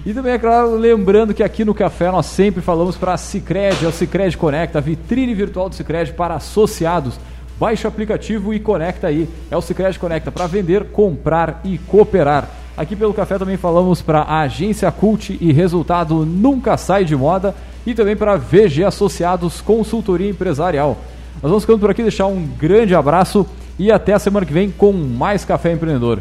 [0.06, 3.86] E também, é claro, lembrando que aqui no Café nós sempre falamos para a Cicred,
[3.86, 7.20] é o Cicred Conecta, a vitrine virtual do Cicred para associados.
[7.60, 9.30] Baixe o aplicativo e conecta aí.
[9.50, 12.50] É o Cicred Conecta para vender, comprar e cooperar.
[12.76, 17.54] Aqui pelo Café também falamos para a Agência Cult e Resultado Nunca Sai de Moda
[17.86, 20.98] e também para VG Associados Consultoria Empresarial.
[21.36, 23.46] Nós vamos ficando por aqui, deixar um grande abraço
[23.78, 26.20] e até a semana que vem com mais Café Empreendedor.